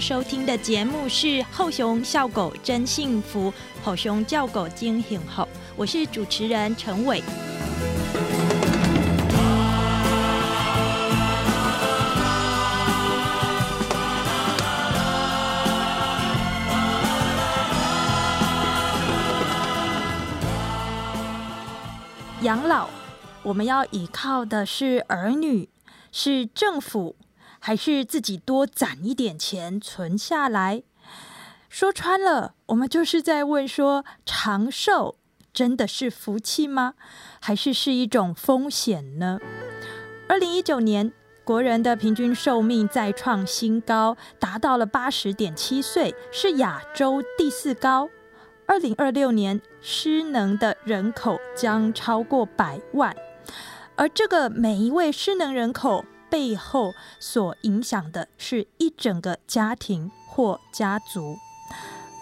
[0.00, 3.52] 收听的节目是《后熊笑狗真幸福》，
[3.84, 7.22] 后熊叫狗惊醒后，我是主持人陈伟。
[22.40, 22.88] 养老，
[23.42, 25.68] 我们要依靠的是儿女，
[26.10, 27.14] 是政府。
[27.60, 30.82] 还是自己多攒一点钱存下来。
[31.68, 35.16] 说穿了，我们就是在问说：长寿
[35.52, 36.94] 真的是福气吗？
[37.38, 39.38] 还是是一种风险呢？
[40.28, 41.12] 二零一九年，
[41.44, 48.08] 国人的平均寿命再创新高，达到了八十点七岁，是亚洲第四高。
[48.66, 53.14] 二零二六年，失能的人口将超过百万，
[53.96, 56.04] 而这个每一位失能人口。
[56.30, 61.36] 背后所影响的是一整个家庭或家族。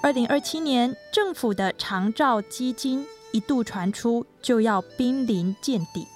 [0.03, 6.07] 二零二七年，政府的长照基金一度传出就要濒临见底，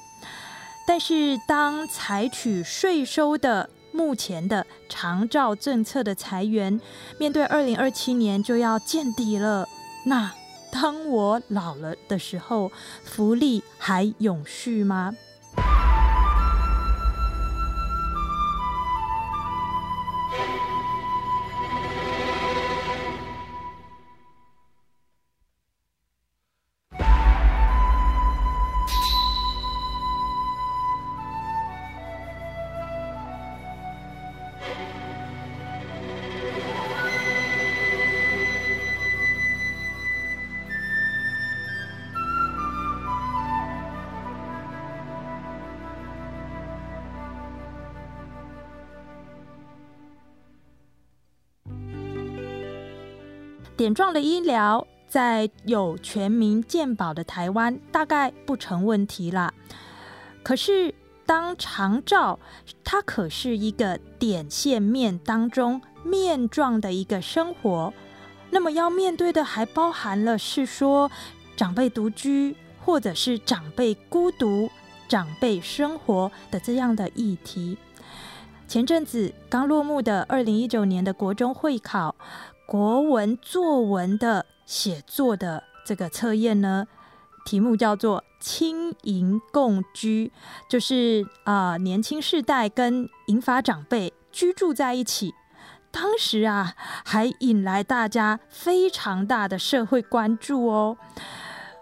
[0.86, 6.80] 但是当采取税收的目前的长照政策的裁员，
[7.18, 9.68] 面对二零二七年就要见底了，
[10.06, 10.32] 那
[10.70, 12.70] 当我老了的时候，
[13.04, 15.12] 福利还永续吗？
[53.82, 59.52] 点状的医疗在有全民健保的台湾，大概不成问题啦。
[60.44, 60.94] 可是，
[61.26, 62.38] 当长照
[62.84, 67.92] 它可是一个点线面当中面状的一个生活，
[68.50, 71.10] 那么要面对的还包含了是说
[71.56, 72.54] 长辈独居，
[72.84, 74.70] 或者是长辈孤独、
[75.08, 77.76] 长辈生活的这样的议题。
[78.68, 82.14] 前阵子刚落幕的二零一九年的国中会考。
[82.72, 86.86] 国文作文的写作的这个测验呢，
[87.44, 90.32] 题目叫做“轻盈共居”，
[90.70, 95.34] 就是啊，年轻世代跟银发长辈居住在一起。
[95.90, 96.72] 当时啊，
[97.04, 100.96] 还引来大家非常大的社会关注哦。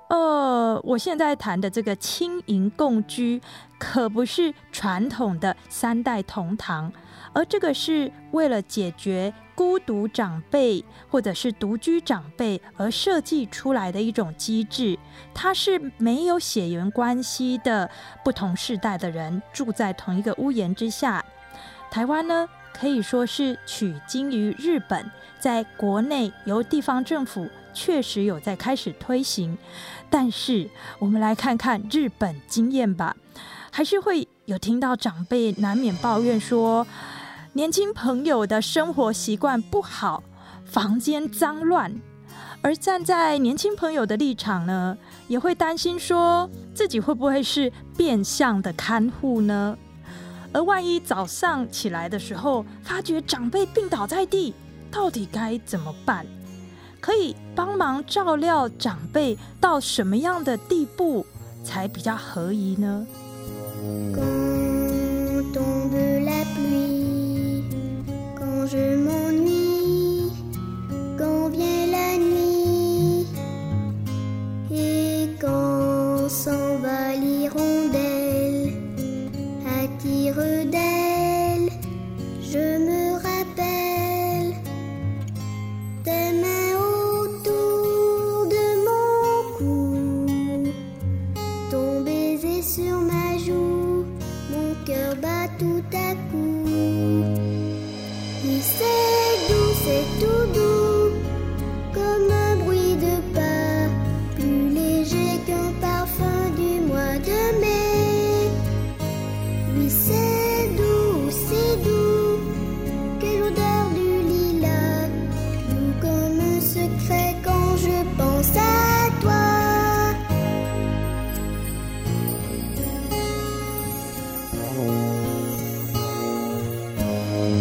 [0.08, 3.40] 呃，我现在谈的这个“轻盈共居”，
[3.78, 6.92] 可不是传统的三代同堂，
[7.32, 9.32] 而这个是为了解决。
[9.52, 14.98] 孤独长辈或者是独居长辈而设计出来的一种机制，
[15.34, 17.90] 它是没有血缘关系的
[18.24, 21.22] 不同世代的人住在同一个屋檐之下。
[21.90, 29.58] 台湾呢可以说是取经于日本，在国内由地方政府确实有在开始推行，
[30.08, 33.14] 但是我们来看看日本经验吧，
[33.70, 36.86] 还是会有听到长辈难免抱怨说。
[37.52, 40.22] 年轻朋友的生活习惯不好，
[40.64, 41.92] 房间脏乱，
[42.62, 44.96] 而站在年轻朋友的立场呢，
[45.26, 49.76] 也会担心说自己会不会是变相的看护呢？
[50.52, 54.54] 而万一早上起来的时候，发觉长辈病倒在地，
[54.88, 56.24] 到底该怎么办？
[57.00, 61.26] 可以帮忙照料长辈到什么样的地步
[61.64, 63.06] 才比较合宜呢
[68.72, 70.30] ？je m'ennuie
[71.18, 73.26] quand vient la nuit
[74.72, 78.74] et quand s'en va l'hirondelle
[79.66, 80.36] à tire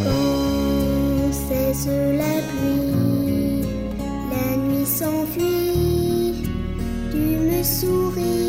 [0.03, 3.63] Quand cesse la pluie,
[4.31, 6.43] la nuit s'enfuit,
[7.11, 8.48] tu me souris.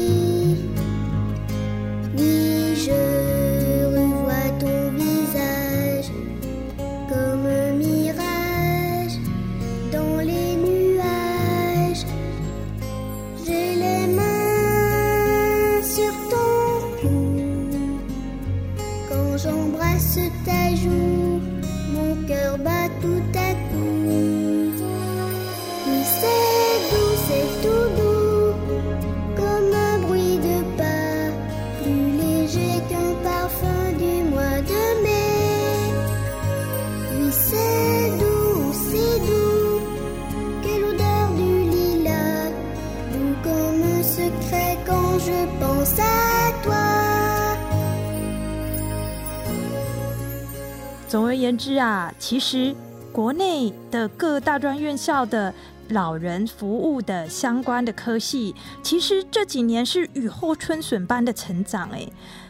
[51.57, 52.75] 之啊，其实
[53.13, 55.53] 国内的各大专院校的
[55.89, 61.91] 老人服务的相关的科系，其实这几年是雨后春笋般的成长。
[61.91, 62.07] 哎，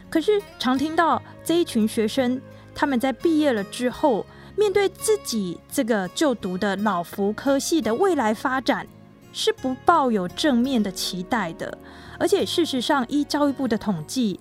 [0.09, 2.39] 可是常听到这一群学生，
[2.75, 4.25] 他们在毕业了之后，
[4.55, 8.85] 面对自己这个就读的老福科系的未来发展，
[9.33, 11.77] 是不抱有正面的期待的。
[12.19, 14.39] 而且事实上，依教育部的统计，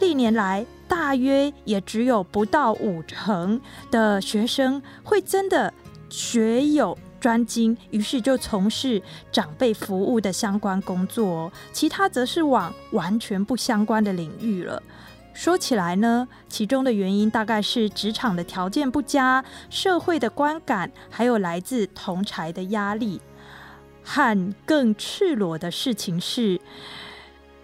[0.00, 5.72] 历年来大约也只有不到五成的学生会真的
[6.08, 14.82] 学有专精，于是就从事长辈服务的相关工作，其他则是往完全不相关的领域了。
[15.34, 23.20] 说起来呢，其中的原因大概是职场的条件不佳、社会的观感，还有来自同才的压力。
[24.02, 26.58] 和更赤裸的事情是，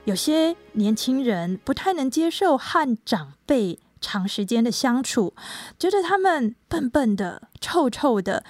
[0.05, 5.35] 有些年轻人不太能接受和长辈长时间的相处，
[5.79, 8.45] 觉得他们笨笨的、臭臭的，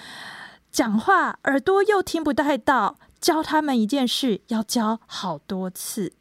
[0.73, 6.15] 讲话耳朵又听不太到，教他们一件事要教好多次。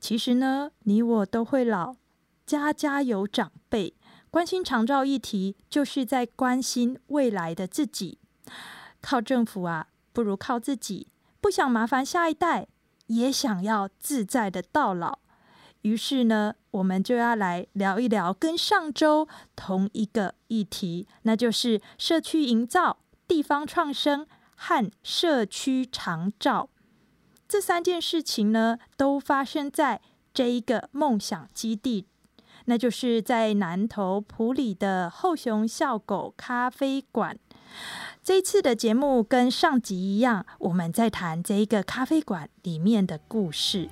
[0.00, 1.96] 其实呢，你我都会老，
[2.46, 3.94] 家家有长辈，
[4.30, 8.18] 关心长照议题，就是在关心未来的自己。
[9.02, 11.08] 靠政府啊，不如靠自己。
[11.40, 12.68] 不想麻烦下一代，
[13.08, 15.18] 也想要自在的到老。
[15.82, 24.26] 于是呢，我们就要来聊一聊跟上周同一个议题，那就是社区营造、地方创生
[24.56, 26.68] 和社区长照。
[27.46, 30.00] 这三件事情呢，都发生在
[30.34, 32.06] 这一个梦想基地，
[32.66, 37.38] 那就是在南投埔里的后熊笑狗咖啡馆。
[38.28, 43.88] 这一次的节目跟上集一样，我们在谈这一个咖啡馆里面的故事。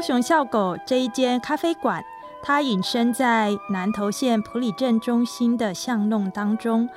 [0.00, 0.02] 空。
[0.02, 2.02] 后熊笑狗这一间咖啡馆，
[2.42, 6.88] 它隐身在南投县埔里镇中心的巷弄当中。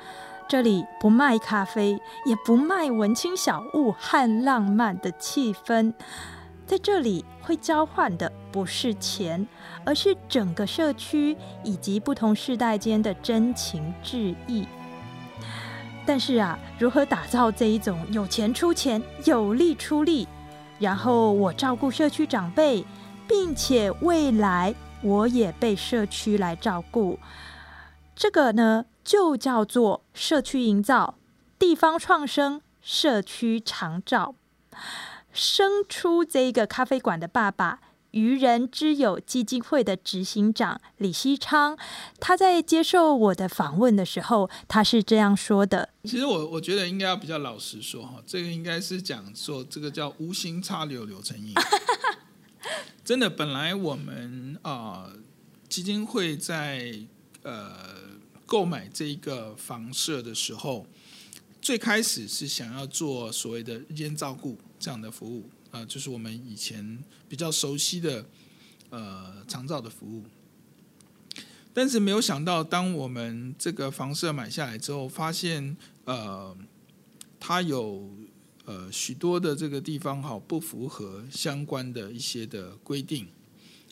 [0.48, 5.92] 这里不卖咖啡，也不卖文青小物和浪漫的气氛。
[6.66, 9.46] 在这里会交换的不是钱，
[9.84, 14.66] 而是整个社区以及不同世代间的真情致意。
[16.06, 20.26] 但是啊，如何打造这一种有钱出钱、有力出力，
[20.84, 22.84] 然后我照顾社区长辈，
[23.26, 27.18] 并且未来我也被社区来照顾，
[28.14, 31.16] 这个呢就叫做社区营造、
[31.58, 34.34] 地方创生、社区长照。
[35.32, 37.80] 生出这个咖啡馆的爸爸。
[38.14, 41.76] 愚人之友基金会的执行长李希昌，
[42.20, 51.52] 他在接受我的访问的时候，他是这样说的：其实我我觉得应该要比较老实说哈，这个应该是讲说这个叫无心插柳柳成荫。
[53.04, 55.10] 真的，本来我们啊、
[55.68, 56.96] 基金会在
[57.42, 57.76] 呃
[58.46, 60.86] 购买这一个房舍的时候，
[61.60, 68.24] 最开始是想要做所谓的日间照顾这样的服务啊、就是我们以前比较熟悉的
[68.90, 70.22] 呃长照的服务。
[71.72, 76.56] 但是没有想到，当我们这个房舍买下来之后，发现呃，
[77.40, 78.08] 它有
[78.64, 83.26] 呃许多的这个地方哈不符合相关的一些的规定，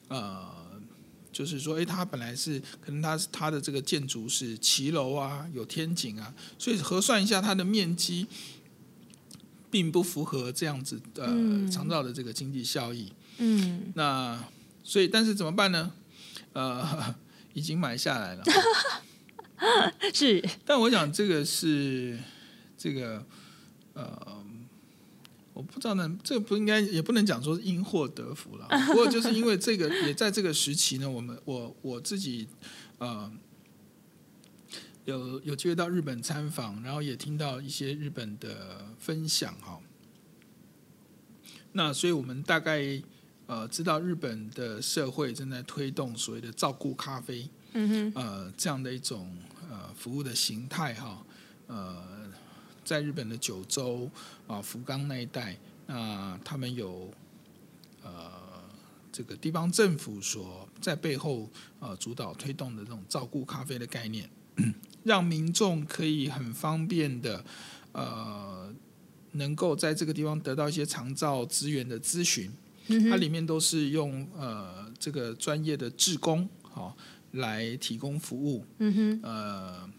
[0.06, 0.48] 呃，
[1.32, 8.28] 就是说，诶，它本来是可能它它的这个建筑是骑楼啊，有天井啊，所以核算一下它的面积，
[9.72, 13.10] 并不符合这样子呃嗯长照的这个经济效益。
[13.38, 14.38] 嗯，那
[14.84, 15.90] 所以，但是怎么办呢？
[16.52, 17.14] 呃，
[17.54, 18.44] 已经买下来了。
[20.12, 22.18] 是但我想这个是
[22.76, 23.24] 这个
[23.94, 24.44] 呃，
[25.54, 28.68] 我不知道呢，这个不应该也不能讲说因祸得福了。
[28.88, 32.46] 不过就是因为这个，也在这个时期呢，我们我我自己
[32.98, 33.32] 呃
[35.04, 39.80] 有有机会到日本参访，然后也听到一些日本的分享哈。
[41.72, 43.02] 那所以我们大概
[43.46, 49.34] 呃知道日本的社会正在推动所谓的照顾咖啡，嗯哼，呃这样的一种
[49.70, 51.24] 呃服务的形态哈，
[51.66, 52.30] 呃，
[52.84, 54.10] 在日本的九州
[54.46, 55.56] 啊、福冈那一带，
[55.86, 57.12] 那他们有
[58.02, 58.30] 呃
[59.10, 64.28] 这个地方政府所在背后呃主导推动的这种照顾咖啡的概念，
[65.04, 67.44] 让民众可以很方便的
[67.92, 68.72] 呃
[69.32, 72.50] 能够在这个地方得到一些长照资源的咨询。
[73.08, 76.96] 它里面都是用呃这个专业的志工好、
[77.30, 79.90] 来提供服务，嗯哼，呃，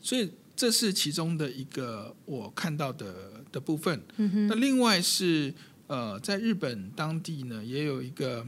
[0.00, 4.00] 所以这是其中的一个我看到的的部分。
[4.16, 5.52] 嗯哼，那另外是
[5.88, 8.46] 呃，在日本当地呢，也有一个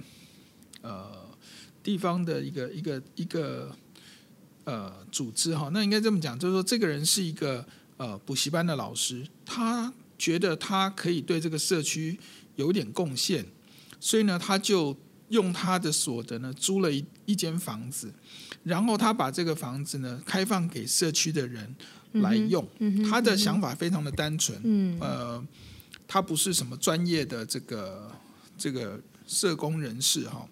[0.82, 1.26] 呃
[1.82, 3.76] 地方的一个一个一个
[4.68, 7.64] 呃组织哈，那应该这么讲，就是说这个人是一个
[7.96, 12.18] 呃补习班的老师，他觉得他可以对这个社区
[12.56, 13.46] 有点贡献，
[13.98, 14.94] 所以呢，他就
[15.30, 18.12] 用他的所得呢租了一一间房子，
[18.62, 21.74] 然后他把这个房子呢开放给社区的人
[22.12, 22.62] 来用。
[23.08, 25.46] 他的想法非常的单纯，嗯呃，
[26.06, 28.10] 他不是什么专业的这个
[28.58, 30.46] 这个社工人士哈，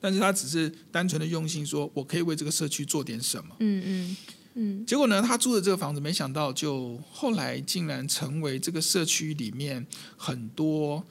[0.00, 3.56] 但是他只是单纯的用心说，我可以为这个社区做点什么。
[3.60, 4.16] 嗯嗯
[4.54, 9.86] 嗯结果呢，他租的这个房子，没想到就后来竟然成为这个社区里面
[10.16, 11.04] 很多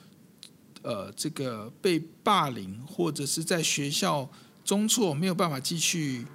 [0.82, 4.30] 呃这个被霸凌或者是在学校
[4.64, 6.26] 中辍没有办法继续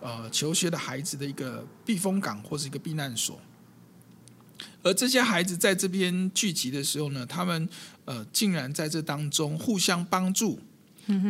[0.00, 3.38] 呃求学的孩子的一个避风港或是一个避难所。
[4.82, 7.68] 而这些孩子在这边聚集的时候呢，他们
[8.04, 10.58] 呃竟然在这当中互相帮助、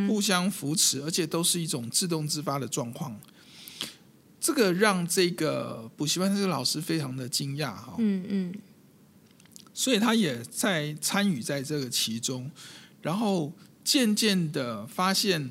[0.09, 3.19] 互相扶持，而且都是一种自动自发的状况。
[4.41, 8.55] 这个让这个补习班这个老师非常的惊讶哈，嗯嗯。
[9.73, 12.51] 所以他也在参与在这个其中，
[13.03, 13.53] 然后
[13.83, 15.51] 渐渐的发现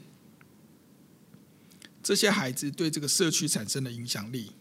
[2.01, 4.51] 这些孩子对这个社区产生了影响力。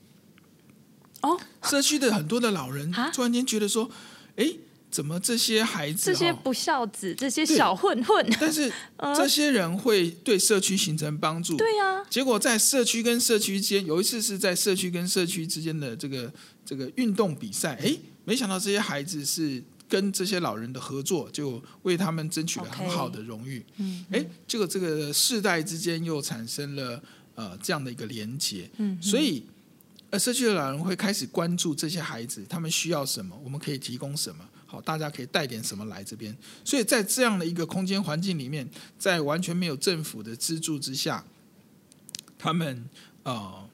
[1.20, 3.88] 哦，社区的很多的老人啊突然间觉得说，
[4.34, 4.52] 哎，
[4.92, 8.70] 怎么这些孩子这些不孝子，这些小混混，但是
[9.16, 16.30] 这些人会对社区形成帮助，对呀，结果在社区跟社区之间，有一次是在社区跟社区之间的这个
[16.66, 17.96] 这个运动比赛，哎，
[18.26, 23.64] 没想到这些孩子是跟这些老人的合作，就为他们争取了很好的荣誉。
[23.78, 27.02] 嗯哎，结果这个世代之间又产生了
[27.34, 29.00] 呃这样的一个连结，嗯。
[29.00, 29.46] 所以
[30.10, 34.46] 呃社区的老人会开始关注这些孩子，他们需要什么，我们可以提供什么。
[34.72, 38.66] 好，大家可以带点什么来这边，所以在这样的一个空间环境里面，
[38.98, 41.22] 在完全没有政府的资助之下，
[42.38, 42.88] 他们
[43.24, 43.68] 呃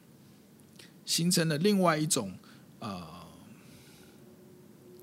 [1.06, 2.34] 形成了另外一种
[2.80, 3.00] 呃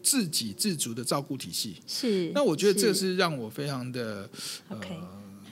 [0.03, 1.77] 自给自足的照顾体系。
[1.87, 2.29] 是。
[2.35, 4.29] 那我觉得这是让我非常的
[4.67, 4.77] 呃，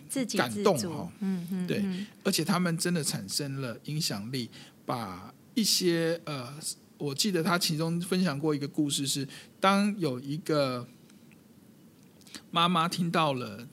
[0.09, 4.49] 自给感动哦嗯嗯，对嗯而且他们真的产生了影响力，
[4.85, 6.53] 把一些呃，
[6.97, 9.25] 我记得他其中分享过一个故事是，
[9.63, 10.85] 当有一个
[12.51, 13.65] 妈妈听到了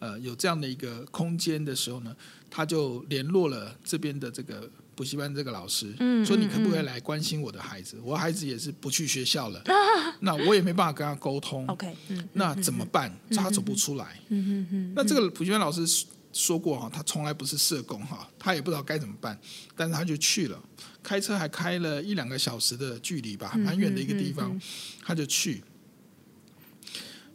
[0.00, 2.16] 呃有这样的一个空间的时候呢，
[2.50, 7.96] 她就联络了这边的这个补习班这个老师，嗯说你可不可以来关心我的孩子？
[8.02, 9.62] 我孩子也是不去学校了，
[10.18, 11.64] 那我也没办法跟他沟通
[12.32, 13.16] 那怎么办？
[13.30, 14.20] 他走不出来。
[14.30, 15.86] 嗯嗯嗯，那这个补习班老师
[16.36, 19.38] 说过哈，他从来不是社工哈，他也不知道该怎么办，
[19.74, 20.62] 但是他就去了，
[21.02, 24.60] 开车还开了一两个小时的距离吧，蛮远的一个地方，
[25.02, 25.64] 他就去。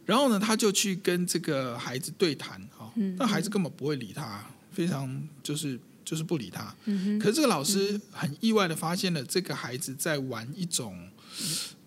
[0.06, 6.72] 然后呢，他就去跟这个孩子对谈哈，那孩子根本不会理他，非常就是就是不理他。
[7.20, 11.10] 可是这个老师很意外的发现了这个孩子在玩一种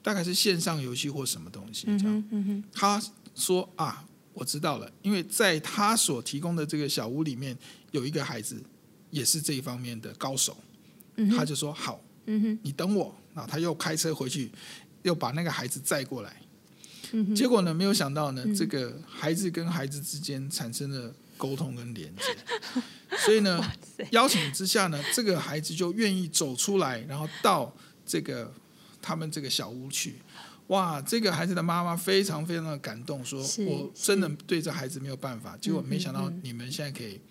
[0.03, 2.63] 大概是线上游戏或什么东西这样。
[2.73, 3.01] 他
[3.35, 7.57] 说啊，我知道了，因为在他所提供的这个小屋里面
[7.91, 8.61] 有一个孩子
[9.09, 10.55] 也是这一方面的高手，
[11.15, 11.99] 嗯他就说好，
[12.61, 14.51] 你等我，然后他又开车回去，
[15.03, 16.41] 又把那个孩子载过来。
[17.13, 22.35] 嗯，结果呢，没有想到呢，这个孩子跟孩子之间产生了沟通跟连接，
[23.25, 23.63] 所以呢，
[24.11, 27.73] 邀请之下呢，这个孩子就愿意走出来，然后到
[28.05, 28.53] 这个
[29.01, 30.15] 他们这个小屋去。
[30.67, 35.55] 哇，这个孩子的妈妈非常非常的感动，说我真的对这孩子没有办法。
[35.57, 37.21] 结果没想到你们现在可以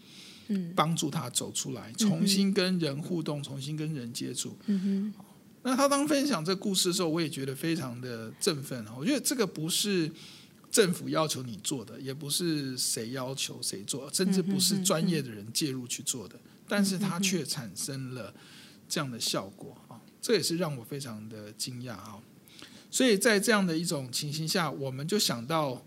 [0.48, 4.56] 嗯帮助他走出来，重新跟人互动，重新跟人接触。
[4.66, 5.24] 嗯哼，
[5.62, 8.84] 那他当分享这个故事的时候，我也觉得非常的振奋。
[8.96, 10.08] 我觉得这个不是
[10.70, 16.38] 政府要求你做的，也不是谁要求谁做，甚至不是专业的人介入去做的，
[16.68, 18.32] 但是他却产生了
[18.88, 19.98] 这样的效果啊！
[20.20, 22.18] 这也是让我非常的惊讶啊！
[22.94, 25.82] 所以在这样的一种情形下，我们就想到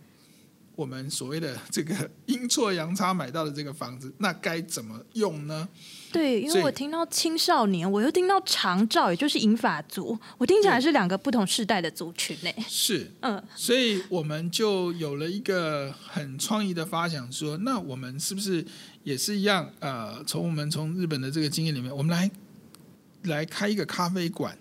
[0.75, 1.95] 我们所谓的这个
[2.25, 5.69] 阴错阳差买到的这个房子，那该怎么用呢？
[6.11, 12.51] 对，因为我听到青少年，我又听到长照，也就是银发族，我听起来是两个不同世代的族群呢。
[12.67, 18.65] 是，嗯，所以我们就有了一个很创意的发想说，那我们是不是
[19.05, 19.71] 也是一样？
[19.79, 22.29] 呃，从我们从日本的这个经验里面，我们来
[23.23, 24.57] 来开一个咖啡馆，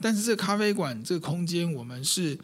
[0.00, 2.38] 但是这个咖啡馆这个空间，我们是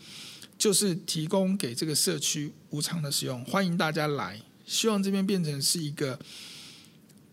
[0.59, 6.19] 就是提供给这个社区无偿的使用，欢迎大家来，希望这边变成是一个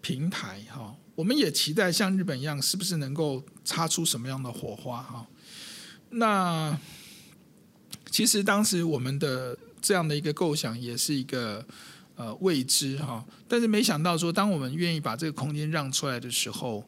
[0.02, 0.96] 平台哈。
[1.16, 5.28] 我们也期待像日本一样，是不是能够擦出什么样的火花哈？
[6.10, 6.78] 那
[8.10, 11.66] 其实当时我们的这样的一个构想也是一个
[12.16, 16.88] 呃未知哈，但是没想到说，当我们愿意把这个空间让出来的时候，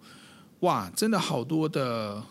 [0.61, 2.23] 哇，真的好多的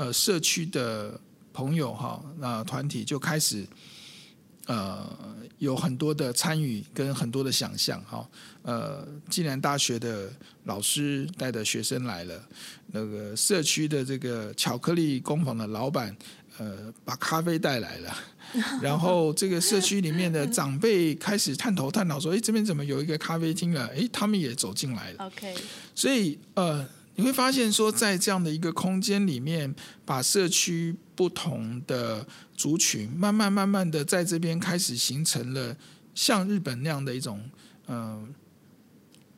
[0.00, 1.20] 呃社区的
[1.52, 3.66] 朋友哈，那、团体就开始
[4.64, 5.06] 呃
[5.58, 8.26] 有很多的参与跟很多的想象哈。
[8.62, 10.32] 呃，暨南大学的
[10.64, 12.42] 老师带的学生来了，
[12.86, 16.16] 那个社区的这个巧克力工坊的老板，
[16.56, 18.16] 呃，把咖啡带来了。
[18.80, 25.26] 然后这个社区里面的长辈开始探头探脑说：“哎，这边怎么有一个咖啡厅了？”哎，他们也走进来了。
[25.26, 25.54] OK，
[25.94, 26.86] 所以呃，
[27.20, 29.74] 你会发现说，在这样的一个空间里面，
[30.06, 35.76] 把社区不同的族群，慢慢慢慢的在这边开始形成了
[36.14, 37.38] 像日本那样的一种
[37.84, 38.26] 呃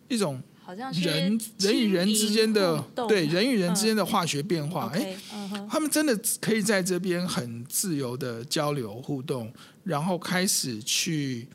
[0.06, 5.16] 一种好像人人与人之间的对人与人之间的化学变化，哎、
[5.68, 11.48] 他们真的可以在这边很自由的交流互动，然后开始去，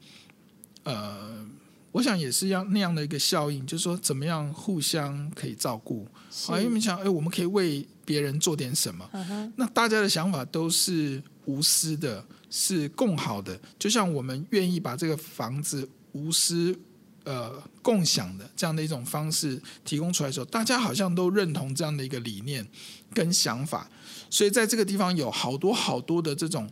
[0.84, 1.48] 呃，
[1.94, 6.06] 我想也是要那样的一个效应，就是说怎么样互相可以照顾。
[6.30, 9.10] 是啊，因为你想，哎，我们可以为别人做点什么。
[9.56, 13.60] 那大家的想法都是无私的，是共好的。
[13.80, 16.78] 就像我们愿意把这个房子无私
[17.24, 22.66] 呃共享的这样的一种方式提供出来的时候，大家好像都认同这样的一个理念
[23.13, 23.90] 跟想法，
[24.30, 26.70] 所以在这个地方有好多好多的这种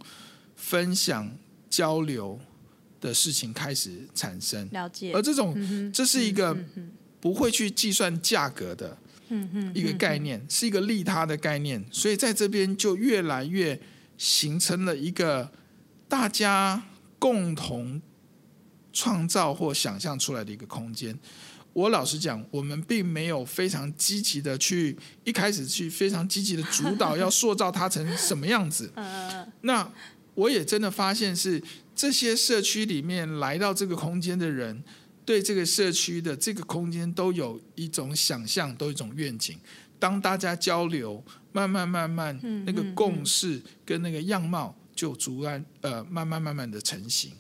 [0.56, 1.30] 分享
[1.70, 2.40] 交流
[3.02, 5.22] 的事情开始产生，了解而。
[5.22, 6.56] 这种嗯这是一个
[7.20, 8.98] 不会去计算价格的。
[9.30, 13.80] 嗯嗯，一个概念，是一个利他的概念，所以在这边就越来越
[14.18, 15.52] 形成了一个
[16.08, 16.84] 大家
[17.20, 18.02] 共同
[18.94, 21.18] 创造或想象出来的一个空间。
[21.74, 28.90] 我老实讲，我们并没有非常积极的去一开始去非常积极的主导要塑造它成什么样子。
[29.62, 29.92] 那
[30.36, 31.62] 我也真的发现是
[31.94, 34.82] 这些社区里面来到这个空间的人，
[35.26, 39.58] 对这个社区的这个空间都有一种想象，都有一种愿景。
[39.98, 47.32] 当大家交流，慢慢慢慢，嗯那个共识跟那个样貌就逐渐呃慢慢慢慢的成型。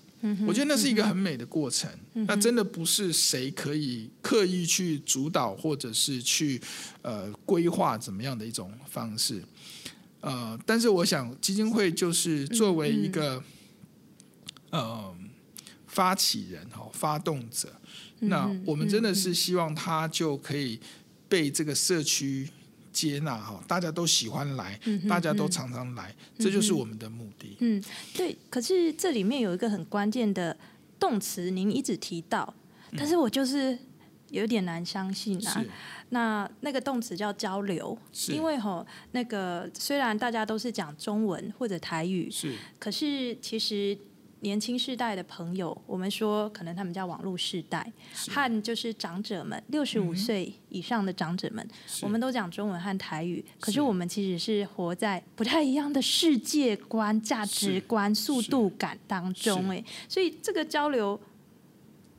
[0.48, 1.88] 我觉得那是一个很美的过程。
[2.16, 6.60] 嗯那真的不是谁可以刻意去主导或者是去
[7.04, 9.44] 呃规划怎么样的一种方式。
[10.22, 13.44] 呃，但是我想基金会就是作为一个、
[14.72, 15.15] 呃
[15.96, 17.70] 发起人哈、发动者，
[18.20, 20.78] 那嗯我们真的是希望他就可以
[21.30, 22.50] 被这个社区
[22.92, 24.78] 接纳哈，大家都喜欢来，
[25.08, 27.56] 大家都常常来，这就是我们的目的。
[27.60, 27.82] 嗯，
[28.14, 28.38] 对。
[28.50, 30.58] 可是这里面有一个很关键的
[31.00, 32.54] 动词，您一直提到，
[32.98, 33.80] 但是我就是
[34.32, 35.64] 有点难相信啊。
[36.10, 43.98] 那那个动词叫交流，是因为吼那个虽然大家都是讲中文或者台语，是可是其实
[44.46, 48.30] 年轻世代的朋友，我们说可能他们叫网络世代，是。
[48.30, 52.06] 和就是长者们六十五岁以上的长者们，是。
[52.06, 61.20] 我们都讲中文和台语，可是是我们其实是活在不太一样的世界观、价值观、速度感当中，哎，所以这个交流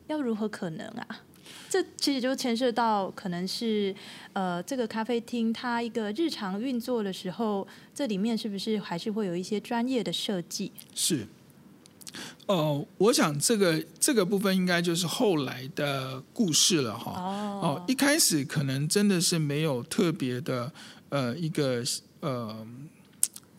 [0.08, 1.22] 要如何可能啊？
[1.70, 3.94] 这其实就牵涉到可能是
[4.32, 10.72] 呃，这个咖啡厅它一个日常运作的时候，这里面是不是还是会有一些专业的设计？
[10.92, 11.24] 是，
[12.46, 17.12] 呃，我想这个这个部分应该就是后来的故事了哈。
[17.20, 20.72] 哦，一开始可能真的是没有特别的
[21.08, 21.82] 呃一个
[22.20, 22.66] 呃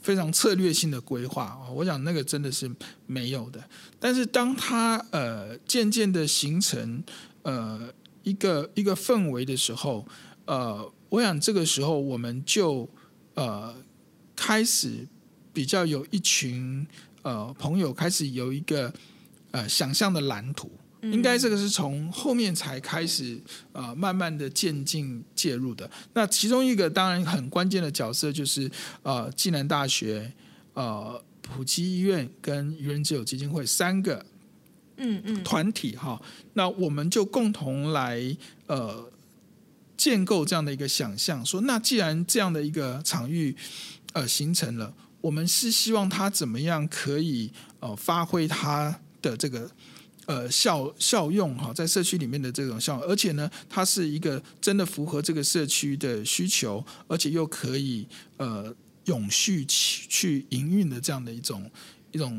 [0.01, 2.71] 非常策略性的规划啊，我想那个真的是
[3.05, 3.61] 没有的。
[3.99, 7.03] 但是当它呃渐渐的形成
[7.41, 7.89] 呃
[8.23, 10.05] 一个一个氛围的时候，
[10.45, 12.87] 呃，我想这个时候我们就
[13.33, 13.75] 呃
[14.35, 15.05] 开始
[15.51, 16.85] 比较有一群
[17.27, 18.93] 呃朋友开始有一个
[19.51, 20.71] 呃想象的蓝图。
[21.01, 23.39] 应该这个是从后面才开始
[23.71, 25.89] 呃慢慢的渐进介入的。
[26.13, 28.69] 那其中一个当然很关键的角色就是
[29.03, 30.31] 呃暨南大学、
[30.73, 34.25] 呃普及医院跟愚人之友基金会三个
[34.97, 36.19] 嗯嗯，团体哈，
[36.53, 38.35] 那我们就共同来
[38.65, 39.09] 呃
[39.95, 43.55] 建构这样的一个想象，说那既然这样的一个场域
[44.13, 44.93] 呃形成了，
[45.27, 49.69] 我们是希望它怎么样可以呃发挥它的这个
[50.25, 58.73] 呃效效用哈，在社区里面的这种效用，而且呢，它是一个真的符合这个社区的需求，而且又可以呃
[59.07, 61.69] 永续去去营运的这样的一种
[62.13, 62.31] 一种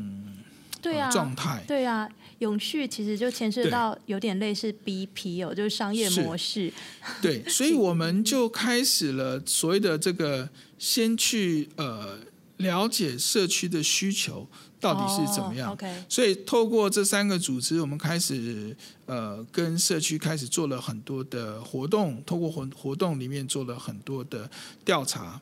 [0.71, 1.63] 呃对啊，状态。
[1.67, 6.73] 对啊，永续其实就牵涉到有点类似 BP 哦，就是商业模式。
[7.21, 10.49] 对，所以我们就开始了所谓的这个，
[10.79, 12.17] 先去呃
[12.59, 14.47] 了解社区的需求
[14.79, 15.71] 到底是怎么样。
[15.71, 24.49] 哦 OK，所以透过这三个组织，我们开始呃跟社区开始做了很多的活动，透过活活动里面做了很多的
[24.85, 25.41] 调查。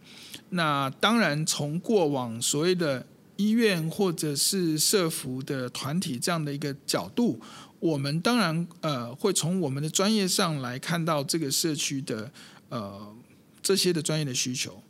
[0.49, 7.39] 那当然，从过往所谓的医院或者是社服的团体这样的一个角度，
[7.79, 12.31] 我们当然呃会从我们的专业上来看到这个社区的
[12.69, 13.15] 呃
[13.61, 14.81] 这些的专业的需求。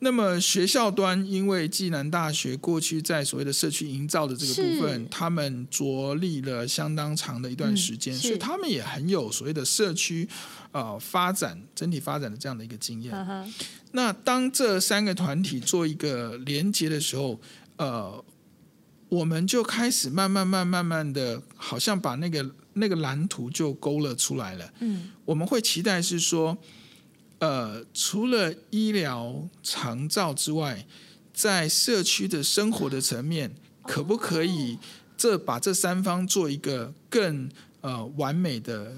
[0.00, 10.28] 那么学校端，因为暨南大学过去在所谓的社区营造的这个部分，他们着力了相当长的一段时间，嗯所以他们也很有所谓的社区
[10.72, 13.12] 呃发展整体发展的这样的一个经验。
[13.92, 17.40] 那当这三个团体做一个连接的时候，
[17.76, 18.24] 呃，
[19.08, 24.72] 我们就开始慢慢、慢、慢慢的，好像把那个那个蓝图就勾勒出来了。
[24.80, 26.56] 嗯，我们会期待是说，
[27.38, 30.86] 呃，除了医疗长照之外，
[31.32, 34.76] 在社区的生活的层面，可不可以
[35.16, 37.48] 这把这三方做一个更
[37.80, 38.92] 呃完美的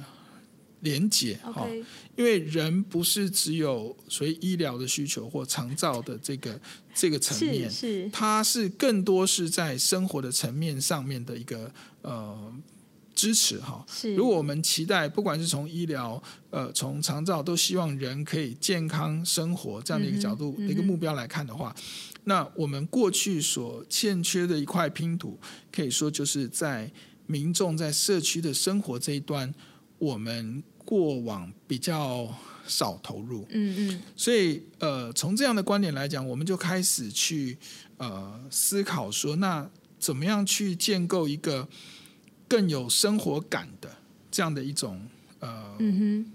[0.81, 1.37] 连结？
[1.37, 1.69] 哈
[2.17, 6.61] 因为人不是只有所谓医疗的需求或长照的这个
[6.95, 11.71] 这个层是面，是，它是更多是在生活的层面上面的一个
[12.03, 12.55] 呃
[13.21, 13.85] 支持哈。
[13.87, 14.15] 是。
[14.15, 21.75] 如果我们期待，不管是从医疗、呃，从长照，都希望人可以健康生活这样的一个角度、嗯一个目标来看的话，
[22.25, 25.39] 那我们过去所欠缺的一块拼图，
[25.71, 26.91] 可以说就是在
[27.27, 29.53] 民众在社区的生活这一端，
[29.99, 32.27] 我们过往比较
[32.67, 33.47] 少投入。
[33.51, 37.59] 嗯嗯，所以，呃，从这样的观点来讲，我们就开始去
[37.99, 41.69] 呃思考说，那怎么样去建构一个
[42.51, 43.89] 更有生活感的
[44.29, 45.01] 这样的一种
[45.39, 46.27] 呃、嗯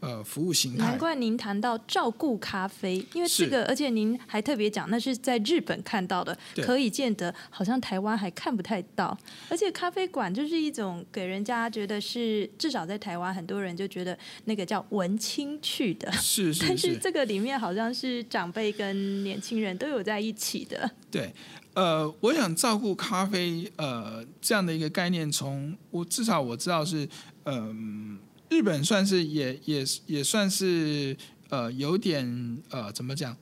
[0.00, 0.98] 呃服务形哼，态难。
[0.98, 9.16] 怪您谈到照顾咖啡，因为这个，而且您还特别讲那是在日本看到的，可以见得好像台湾还看不太到。
[9.48, 16.10] 而且咖啡馆就是一种给人家觉得是，至少在台湾很多人就觉得那个叫文青去的。
[16.12, 20.90] 是是 但是是，这个里面好像是长辈跟年轻人都有在一起的。
[21.10, 21.32] 对。
[21.72, 27.08] 呃，我想照顾咖啡，呃，这样的一个概念从，我至少我知道是，
[27.44, 28.18] 嗯、
[28.50, 31.16] 日本算是也也也算是
[31.48, 33.34] 呃有点呃怎么讲，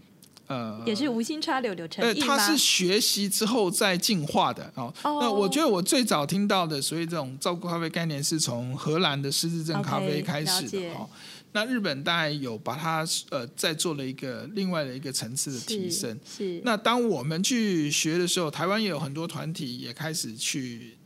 [0.47, 2.37] 呃，也是无心插柳柳成呃，荫吗？
[2.37, 4.95] 它是学习之后再进化的哦。
[5.03, 11.09] 哦那我觉得我最早听到的所以这种照顾咖啡概念，是从荷兰的狮子镇咖啡开始的哦。
[11.53, 16.21] 那日本大概有把它呃再做了一个另外的一个层次的提是升。
[16.37, 20.98] 是那当我们去学的时候，台湾也有很多团体也开始去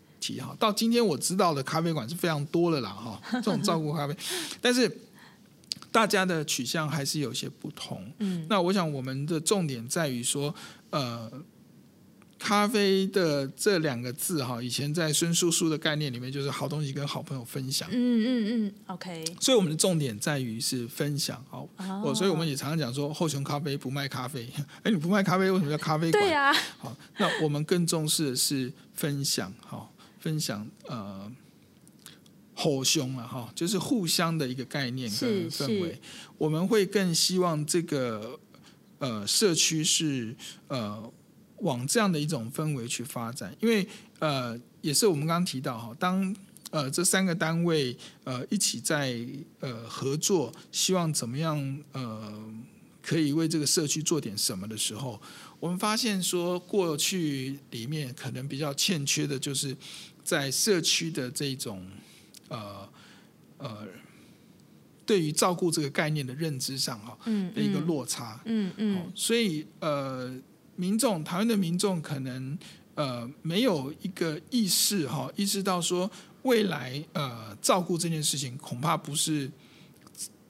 [0.59, 4.17] 到今天我知道的咖啡馆是非常多了啦哈，这种照顾咖啡，
[4.61, 4.91] 但是
[5.91, 8.11] 大家的取向还是有些不同。
[8.19, 10.55] 嗯那我想我们的重点在于说，
[10.91, 11.31] 呃，
[12.39, 17.89] 咖啡的这两个字哈，以前在孙叔叔的概念里面就是好东西跟好朋友分享。
[17.93, 24.49] 嗯嗯嗯，OK，所以我们的重点在于是分享，好，哦我所以我们也常常讲说，后熊咖啡不卖咖啡，
[24.83, 26.21] 哎，你不卖咖啡，为什么叫咖啡馆？
[26.25, 29.92] 对呀、好，那我们更重视的是分享，好，
[30.23, 31.31] 分享呃，
[32.55, 36.01] 后兄啊，哈，就是互相的一个概念跟氛围。
[36.39, 38.39] 我们会更希望这个
[38.99, 40.35] 呃社区是
[40.69, 41.13] 呃
[41.57, 43.85] 往这样的一种氛围去发展，因为
[44.21, 46.35] 呃也是我们刚刚提到哈，当
[46.71, 49.19] 呃这三个单位呃一起在
[49.59, 52.55] 呃合作，希望怎么样呃
[53.03, 55.21] 可以为这个社区做点什么的时候，
[55.59, 59.77] 我们发现说过去里面可能比较欠缺的就是
[60.25, 61.87] 在社区的这种
[62.49, 62.89] 呃
[63.59, 63.87] 呃
[65.05, 68.35] 对于照顾这个概念的认知上哈嗯的一个嗯落差。
[68.37, 70.35] 哦嗯嗯，所以呃，
[70.77, 72.57] 民众台湾的民众可能
[72.95, 76.11] 呃没有一个意识哈、意识到说
[76.43, 79.51] 未来呃照顾这件事情恐怕不是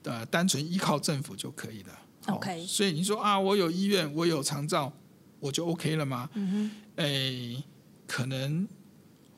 [0.03, 1.91] 呃单纯依靠政府就可以的。
[2.27, 4.93] OK 所以你说啊，我有医院，我有长照，
[5.39, 6.29] 我就 OK 了吗？
[6.35, 7.61] 嗯诶，
[8.07, 8.65] 可能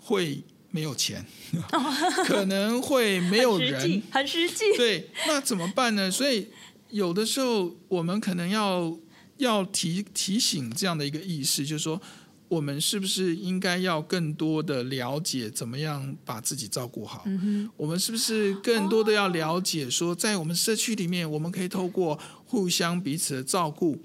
[0.05, 1.25] 会没有钱，
[2.27, 4.65] 可能会没有人，很实际。
[4.77, 6.11] 对，那怎么办呢？
[6.11, 6.47] 所以
[6.91, 8.95] 有的时候我们可能要
[9.37, 11.99] 要提提醒这样的一个意识，就是说，
[12.47, 17.23] 我们是不是应该要更多的了解怎么样把自己照顾好？
[17.25, 23.99] 嗯我们是不是更多的要了解说，在我们社区里面，我们可以透过互相彼此的照顾，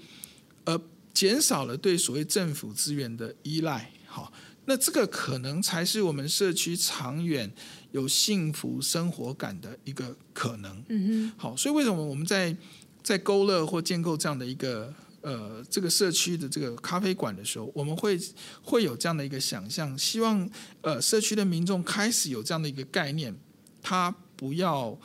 [0.65, 0.81] 而
[1.13, 3.91] 减少了对所谓政府资源的依赖。
[4.07, 4.33] 好，
[4.71, 7.51] 那这个可能才是我们社区长远
[7.91, 10.81] 有幸福生活感的一个可能。
[10.87, 12.55] 嗯好，所以为什么我们在
[13.03, 18.17] 在勾勒或建构这样的一个呃这个社区的这个咖啡馆的时候，我们会
[18.61, 23.35] 会有这样的一个想象，希望呃社区的民众开始有这样的一个概念，
[23.81, 24.97] 他不要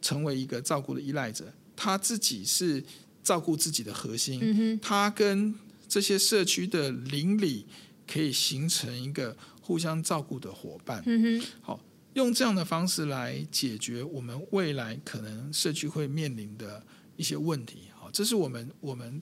[0.00, 2.82] 成为一个照顾的依赖者，他自己是
[3.22, 5.54] 照顾自己的核心，嗯哼，他跟
[5.86, 7.66] 这些社区的邻里
[8.06, 11.02] 可以形成一个互相照顾的伙伴。
[11.06, 11.80] 嗯哼，好，
[12.14, 16.82] 用这样的方式来解决我们未来可能社区会面临的
[17.16, 17.88] 一些问题。
[17.94, 19.20] 好，这是我们我们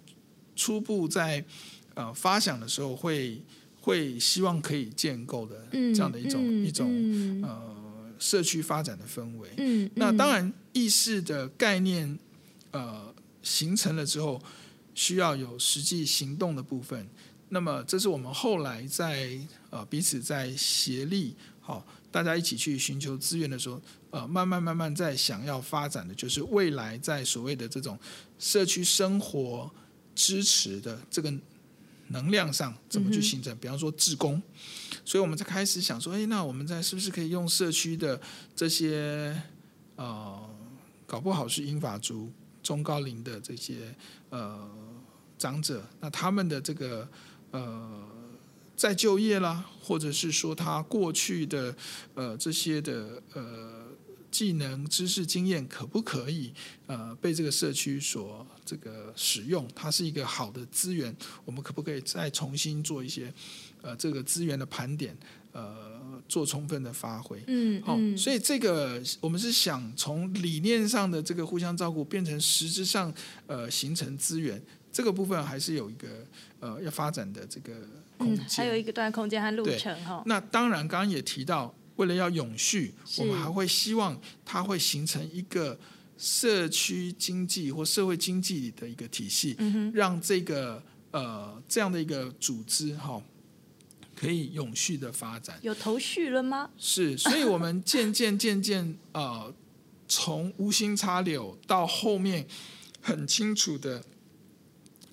[0.57, 1.45] 初步在
[1.95, 3.41] 呃发想的时候会
[3.81, 7.77] 会希望可以建构的嗯，这样的一种、嗯一种嗯呃
[8.19, 9.49] 社区发展的氛围。
[9.57, 12.19] 嗯，嗯那当然，意识的概念
[12.71, 14.41] 呃形成了之后，
[14.95, 17.09] 需要有实际行动的部分。
[17.55, 19.39] 那么，这是我们后来在
[19.69, 27.99] 呃彼此在协力，好、大家一起去寻求资源的时候，呃，慢慢慢慢在想要发展的，就是未来在所谓的这种
[28.39, 29.71] 社区生活
[30.15, 31.31] 支持的这个
[32.09, 33.55] 能量上怎么去形成？
[33.59, 34.43] 比方说志工，
[35.05, 38.19] 所以我们才开始想说，哎，那我们在是不是可以用社区的
[38.57, 39.39] 这些
[39.97, 40.41] 呃，
[41.07, 43.95] 搞不好是英法族中高龄的这些
[44.31, 44.67] 呃
[45.37, 47.07] 长者，那他们的这个
[47.53, 48.03] 呃
[48.75, 51.75] 再就业啦，或者是说他过去的
[52.15, 53.87] 呃这些的呃
[54.31, 56.53] 技能、知识、经验，可不可以
[56.87, 59.69] 呃被这个社区所这个使用？
[59.75, 63.33] 它是一个好的资源，我们可不可以再重新做一些
[63.83, 65.17] 呃这个资源的盘点？
[65.53, 67.39] 呃，做充分的发挥。
[67.47, 73.13] 嗯，好、嗯所以这个我们是想从理念上的这个互相照顾，变成实质上
[73.47, 74.59] 呃形成资源，
[74.93, 76.09] 这个部分还是有一个
[76.61, 77.73] 呃要发展的这个
[78.19, 80.23] 空嗯间。，还有一个段空间和路程哈。
[80.27, 85.79] 那当然，刚刚也提到，为了要永续，我们还会希望它会形成一个
[86.19, 89.57] 社区经济或社会经济的一个体系，
[89.95, 93.21] 让这个呃这样的一个组织哈、
[94.15, 95.59] 可以永续的发展。
[95.63, 96.71] 有头绪了吗？
[96.79, 99.53] 是，所以我们渐渐渐渐 呃，
[100.07, 102.47] 从无心插柳到后面
[103.01, 104.05] 很清楚的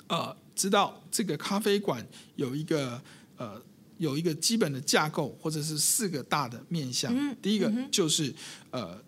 [0.09, 3.01] 呃，知道这个咖啡馆有一个
[3.37, 3.61] 呃
[3.97, 7.13] 有一个基本的架构，或者是四个大的面向。
[7.15, 8.33] 嗯第一个就是
[8.71, 9.01] 呃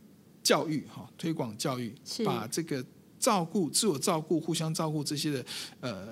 [0.43, 2.83] 教育哈、推广教育，把这个
[3.19, 5.45] 照顾、自我照顾、互相照顾这些的
[5.81, 6.07] 呃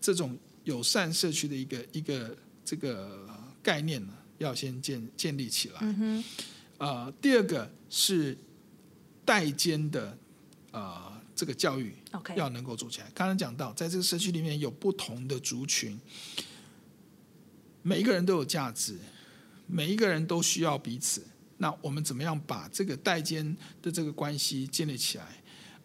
[0.00, 3.28] 这种友善社区的一个一个这个
[3.62, 5.78] 概念呢，要先建建立起来。
[5.80, 6.24] 嗯哼，
[6.78, 8.36] 呃，第二个是
[9.24, 10.16] 代间的
[10.72, 13.10] 呃这个教育 OK 要能够做起来。
[13.14, 15.98] 刚刚讲到，在这个社区里面有不同的族群，
[17.82, 18.98] 每一个人都有价值，
[19.66, 21.22] 每一个人都需要彼此。
[21.58, 25.24] 那我们怎么样把这个代间的这个关系建立起来？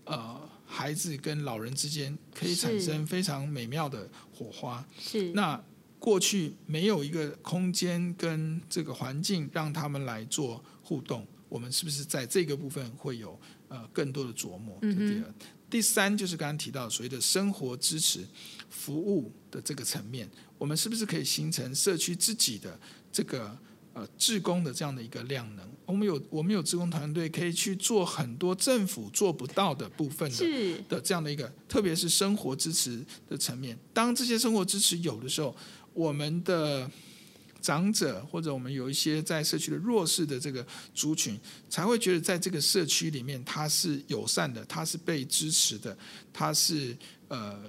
[0.05, 4.83] 呃，孩子跟老人之间可以产生非常美妙的火花。
[4.99, 5.61] 是那
[5.99, 14.77] 过去没有一个空间跟这个环境让他们来做互动，我们是不是在这个部分会有呃更多的琢磨？
[14.81, 15.33] 这嗯哼第二，
[15.69, 18.25] 第三就是刚刚提到所谓的生活支持
[18.69, 22.79] 服务的这个层面，我们是不是可以形成社区自己的
[23.11, 23.57] 这个
[23.93, 25.67] 呃志工的这样的一个量能？
[25.85, 33.77] 我们有我们有志工团队可以去做很多政府做不到的部分的是，的这样的一个，特别是生活支持的层面。
[33.93, 35.55] 当这些生活支持有的时候，
[35.93, 36.89] 我们的
[37.67, 41.37] 长者或者我们有一些在社区的弱势的这个族群，
[41.69, 45.97] 才会觉得在这个社区里面，他是友善的，他是被支持的，
[46.31, 47.59] 他是呃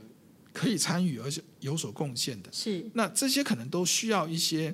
[0.53, 2.49] 可以参与而且有所贡献的。
[2.53, 4.73] 是那这些可能都需要一些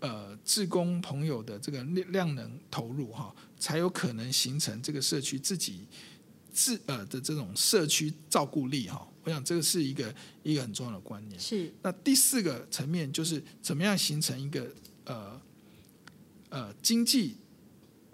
[0.00, 5.86] 呃志工朋友的这个量量能投入哈，才有可能形成这个社区自己
[6.52, 9.06] 自呃的这种社区照顾力哈。
[9.24, 11.40] 我想这个是一个一个很重要的观念。
[11.40, 14.70] 是那第四个层面就是怎么样形成一个
[15.04, 15.40] 呃
[16.50, 17.36] 呃经济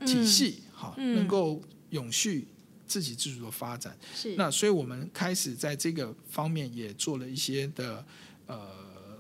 [0.06, 2.46] 体系哈，嗯能够永续
[2.86, 3.96] 自给自足的发展。
[4.14, 8.04] 是那所以我们开始在这个方面也做了一些的
[8.46, 8.68] 呃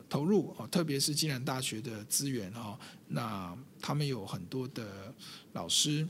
[0.08, 5.14] 投入哦，特别是暨南大学的资源哈、哦，那他们有很多的
[5.52, 6.06] 老师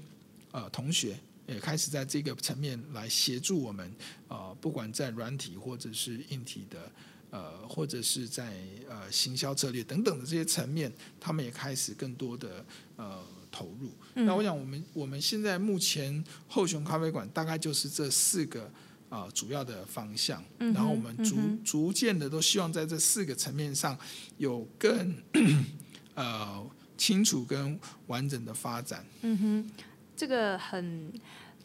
[0.53, 1.19] 呃同学
[1.55, 3.93] 也开始在这个层面来协助我们
[4.29, 6.91] 呃，不管在软体或者是硬体的。
[7.33, 13.89] 呃，或者是在呃行销策略等等的这些层面，他们也开始更多的呃投入。
[14.17, 18.65] 嗯那我想，我们我们现在目前后熊咖啡馆大概就是这四个
[19.09, 23.97] 啊、呃主要的方向，嗯然后我们逐、嗯逐渐的都希望在这四个层面上
[24.39, 25.15] 有更
[26.15, 29.07] 呃清楚跟完整的发展。
[29.23, 29.71] 嗯哼，
[30.21, 31.11] 这个很，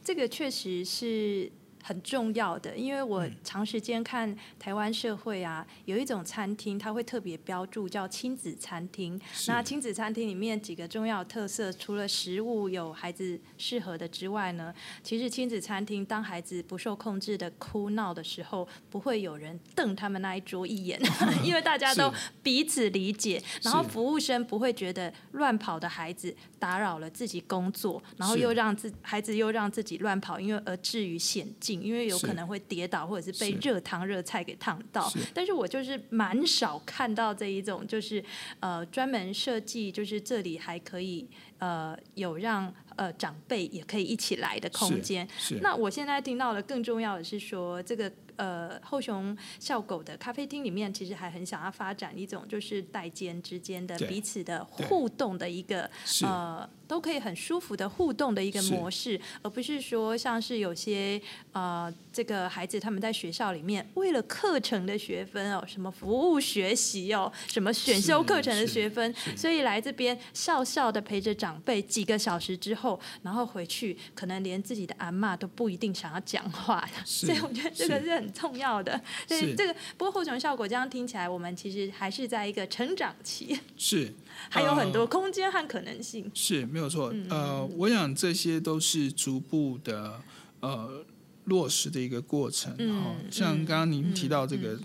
[0.01, 1.51] 这个确实是
[1.87, 3.35] 很重要的，因为我嗯。
[3.43, 9.19] 长时间看台湾社会啊，有一种餐厅，它会特别标注叫亲子餐厅。
[9.47, 20.99] 那亲子餐厅里面几个重要特色，除了食物有孩子适合的之外呢，其实亲子餐厅当孩子不受控制的哭闹的时候，不会有人瞪他们那一桌一眼，
[21.45, 35.19] 因为大家都彼此理解，然后服务生不会觉得乱跑的孩子打扰了自己工作，然后又让自孩子又让自己乱跑，因为而至于险境，因为有可能会跌倒或者是被热汤热菜给烫到是。
[35.33, 38.23] 但是我就是蛮少看到这一种，就是
[38.59, 41.27] 呃专门设计，就是这里还可以
[41.59, 45.27] 呃有让呃长辈也可以一起来的空间。
[45.37, 55.89] 是那我现在听到的更重要的是说，这个呃后熊笑狗的咖啡厅里面，其实还很想要发展一种就是代间之间的彼此的互动的一个
[56.23, 61.19] 呃都可以很舒服的互动的一个模式，而不是说像是有些
[61.53, 72.84] 呃这个孩子他们在学校里面为了课程的学分哦，什么服务学习哦，什么选修课程的学分，所以来这边笑笑的陪着长辈几个小时之后，
[73.21, 78.99] 然后回去可能连自己的阿妈都不一定想要讲话，是所以我觉得这个是是很重要的。
[79.27, 84.13] 所以这个不过后熊效果这样听起来，我们其实还是在一个成长期，是，
[84.49, 86.29] 还有很多呃空间和可能性。
[86.33, 87.11] 是没有错。
[87.13, 90.21] 嗯呃，我想这些都是逐步的
[90.59, 91.03] 呃
[91.45, 92.73] 落实的一个过程。
[92.77, 94.79] 嗯后，像嗯刚刚您提到这嗯个、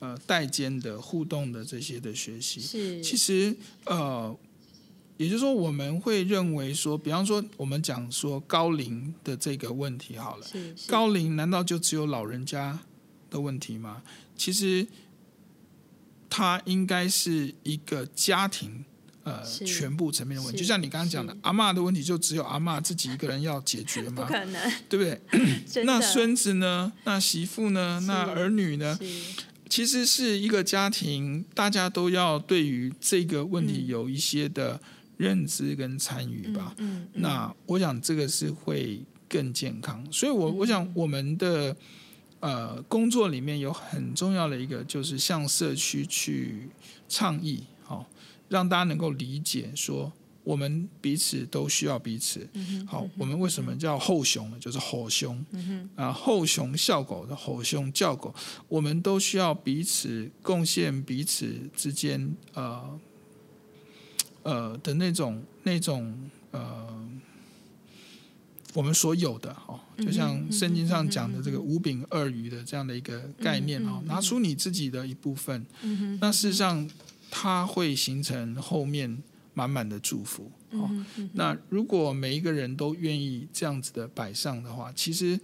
[0.00, 4.34] 呃代间的互动的这些的学习，是，其实呃，
[5.20, 12.78] 也就是说我们会认为说，比方说我们讲说高龄的这个问题好了，是是高龄难道就只有老人家
[13.28, 14.02] 的问题吗？
[14.34, 14.86] 其实
[16.30, 18.82] 它应该是一个家庭。
[19.22, 24.28] 呃，全部层面的问题，就像你刚刚讲的，阿妈的问题就只有阿妈自己一个人要解决吗 不吗？
[24.28, 25.20] 可能，对不对？
[25.84, 26.90] 那孙子呢？
[27.04, 28.02] 那媳妇呢？
[28.06, 28.98] 那儿女呢？
[29.68, 34.80] 其实是一个家庭，大家都要对于这个问题嗯有一些的
[35.20, 36.74] 认知跟参与吧。
[36.78, 41.76] 嗯，嗯那我想这个是会更健康，所以我我想我们的
[42.40, 46.70] 呃工作里面有很重要的一个就是向社区去
[47.06, 48.06] 倡议，好、
[48.48, 50.10] 让大家能够理解说
[50.42, 52.48] 我们彼此都需要彼此。
[52.54, 54.56] 嗯好，我们为什么叫后熊呢？
[54.58, 58.34] 就是吼熊嗯啊，后熊笑狗的吼熊叫狗，
[58.68, 62.98] 我们都需要彼此贡献彼此之间呃
[64.42, 66.14] 呃的那种那种
[66.50, 67.08] 呃
[68.74, 76.88] 我们所有的哦，就像圣经上讲的这个五饼二鱼的这样的一个概念哦，拿出你自己的一部分，嗯那事实上
[77.30, 79.22] 它会形成后面
[79.54, 80.88] 满满的祝福哦。
[81.32, 85.38] 那如果每一个人都愿意这样子的摆上的话，其实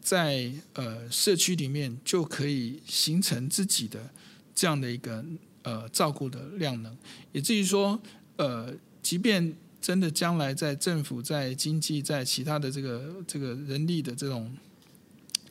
[0.00, 4.10] 在，呃社区里面就可以形成自己的
[4.54, 5.24] 这样的一个
[5.62, 6.96] 呃照顾的量能，
[7.32, 8.00] 以至于说，
[8.36, 8.72] 呃，
[9.02, 14.50] 即便真的将来在政府、在经济、在其他的这个这个人力的这种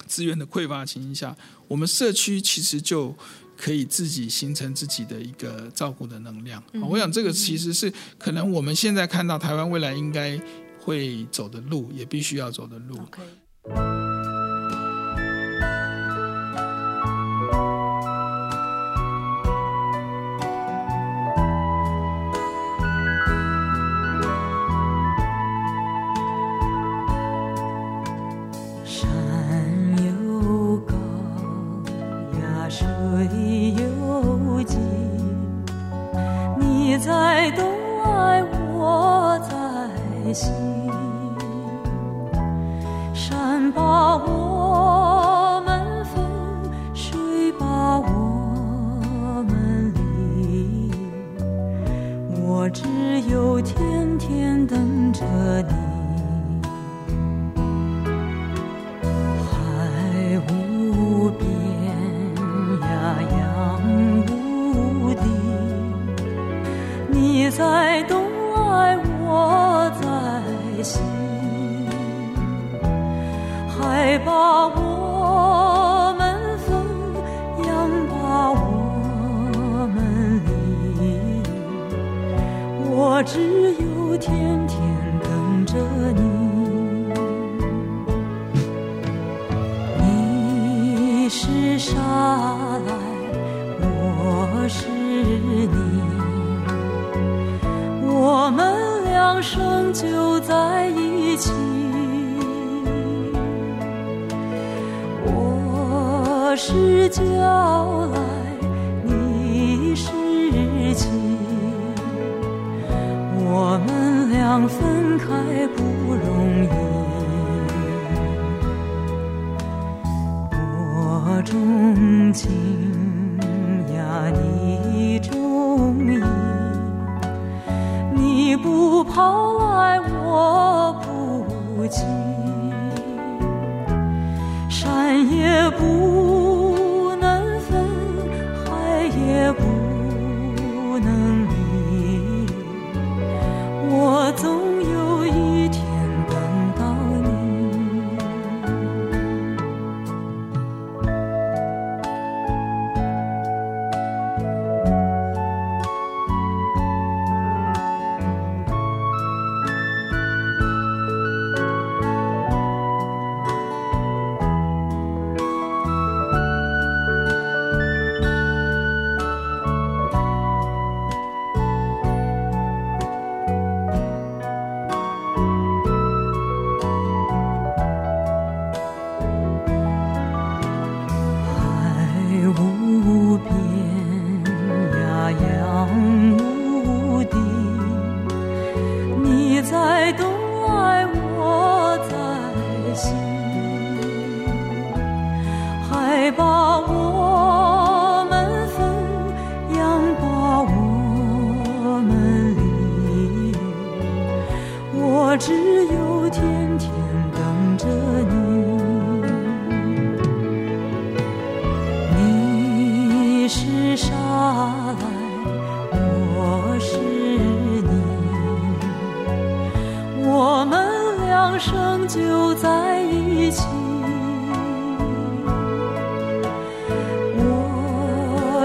[0.08, 1.36] 资源的匮乏情形下，
[1.68, 3.16] 我们社区其实就
[3.56, 6.64] 可以自己形成自己的一个照顾的能量。
[6.74, 10.40] 嗯我想这个其实是可能我们现在看到台湾未来应该
[10.80, 13.00] 会走的路，也必须要走的路。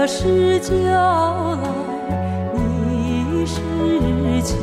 [0.07, 1.67] 是叫来，
[2.53, 3.59] 你是
[4.41, 4.57] 情，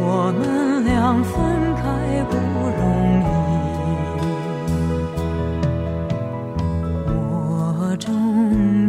[0.00, 1.30] 我们俩分
[1.76, 1.82] 开
[2.30, 2.32] 不
[2.78, 2.80] 容
[3.20, 3.22] 易。
[7.06, 8.08] 我钟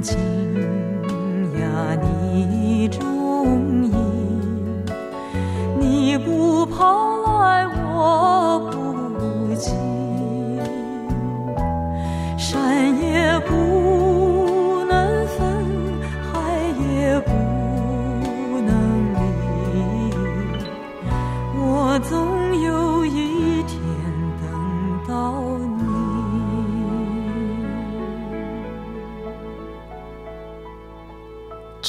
[0.01, 0.17] 情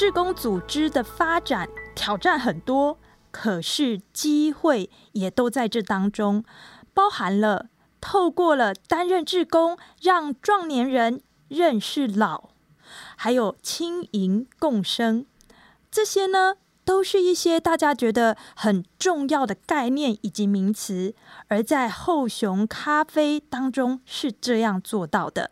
[0.04, 2.98] 志工组织的发展挑战很多，
[3.30, 6.44] 可是机会也都在这当中，
[6.92, 7.68] 包含了
[8.02, 12.50] 透过了担任志工，让壮年人认识老，
[13.16, 15.24] 还有轻盈共生，
[15.90, 21.14] 这些呢都是一些大家觉得很重要的概念以及名词，
[21.48, 25.50] 而在后熊咖啡当中是这样做到的。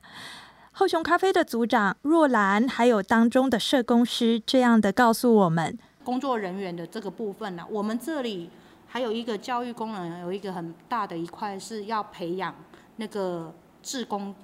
[0.75, 8.49] 后熊咖啡的组长若兰，还有当中的社工师，这样的告诉我们：工作人员的这个部分呢，我们这里
[8.87, 12.55] 还有一个教育功能，有一个很大的一块是要培养
[12.97, 14.35] 那个志工，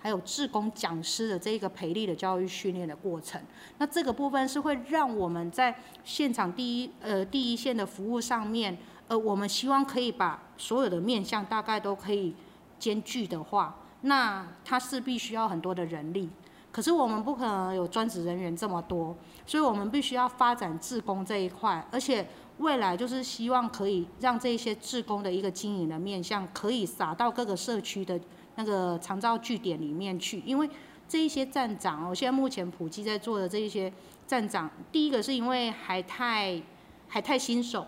[0.00, 3.40] 还有志工讲师的这个培力的教育训练的过程。
[3.78, 12.34] 那这个部分是会让我们在现场第一呃第一线的服务上面，呃，我们希望可以把所有的面向大概都可以
[12.80, 16.28] 兼具的话，那它势必需要很多的人力。
[16.70, 19.14] 可是我们不可能有专职人员这么多，
[19.46, 22.26] 所以我们必须要发展志工这一块，而且
[22.58, 28.18] 未来就是希望可以让这些志工的一个经营的面向，可以撒到各个社区的
[28.54, 30.40] 那个长照据点里面去。
[30.46, 30.70] 因为
[31.06, 33.92] 这一些站长哦，现在目前普及在做的这一些
[34.26, 36.58] 站长，第一个是因为还太
[37.06, 37.86] 还太新手，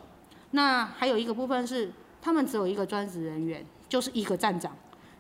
[0.51, 1.91] 那还有一个部分是
[2.21, 4.77] 他们只有一个专职人员，就是一个站长。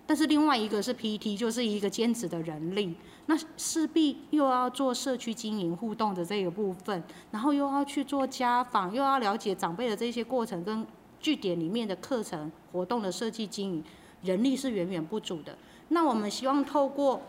[0.07, 2.94] 但是另外一个是 PT，就是一个兼职的人力，
[3.26, 10.86] 那势必又要做社区经营互动的这个部分，然后又要去做家访，又要了解长辈的这些过程跟
[11.20, 13.84] 据点里面的课程活动的设计经营，
[14.22, 15.57] 人力是远远不足的。
[15.88, 17.22] 那我们希望透过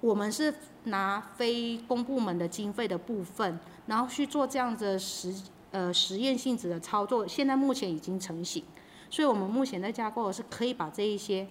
[0.00, 0.54] 我们是
[0.84, 5.34] 拿非公部门的经费的部分，然后去做这样子的实
[5.72, 8.62] 呃实验性质的操作，现在目前已经成型，
[9.10, 11.46] 所以我们目前在架构是可以把这一些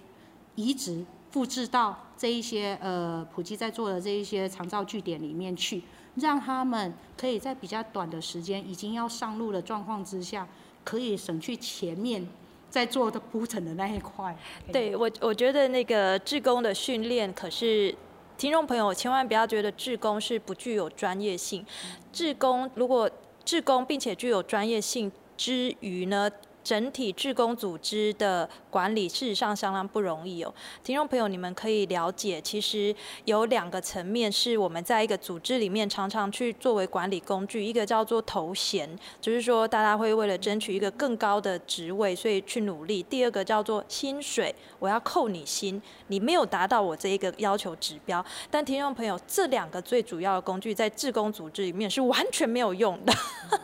[0.56, 5.82] 移植复制到这一些呃普及在做的这一些长照据点里面去，
[6.16, 10.46] 让他们可以在比较短的时间已经要上路的状况之下，
[10.84, 12.26] 可以省去前面
[12.68, 14.36] 在做的铺陈的那一块。
[14.72, 17.94] 对我，我觉得那个志工的训练，可是
[18.36, 21.64] 听众朋友千万不要觉得志工是不具有专业性。
[22.12, 23.08] 志工如果
[23.44, 26.30] 志工并且具有专业性之余呢，
[26.62, 30.54] 整体志工组织的管理事实上相当不容易哦。
[30.82, 32.94] 听众朋友，你们可以了解，其实
[33.24, 38.88] 有两个层面是我们在一个组织里面常常去作为管理工具，一个叫做头衔，
[39.20, 48.24] 就是说大家会为了争取一个更高的职位，所以去努力；第二个叫做薪水，我要扣你薪，你没有达到我这一个要求指标。
[48.50, 53.12] 但听众朋友，这两个最主要的工具在志工组织里面是完全没有用的，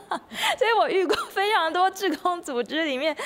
[0.58, 3.16] 所以我遇过非常多志工组织里面，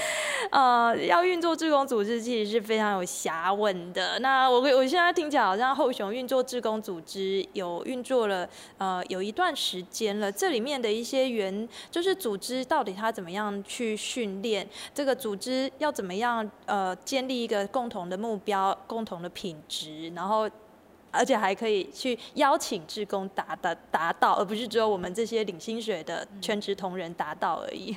[0.50, 4.18] 呃，要运作志工组织其实是非常有瑕问的。
[4.18, 8.48] 那我我现在听起来好像后雄运作志工组织有运作了
[8.78, 20.48] 呃有一段时间了，这里面的一些原就是组织到底它怎么样去训练，这个组织要怎么样呃建立一个共同的目标、共同的品质，然后。
[21.12, 27.96] 而且还可以去邀请志工达的达到，而不是只有我们这些领薪水的全职同仁达到而已。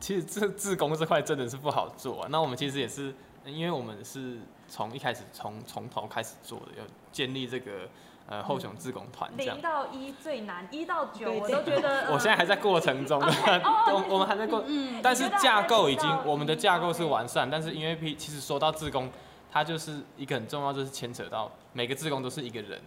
[0.00, 2.28] 其实这自工这块真的是不好做、啊。
[2.30, 4.38] 那我们其实也是，因为我们是
[4.68, 7.88] 从一开始从从头开始做的，要建立这个
[8.26, 9.60] 呃后雄自工团零。
[9.60, 12.12] 到一最难，一到九我都觉得。
[12.12, 19.10] 我现在还在过程中， 我我们还在过，嗯但是架构已经我们的架构是完善，但是因为 P 其实说到自工，
[19.52, 22.80] 它就是一个很重要，就是牵扯到每个自工都是一个人，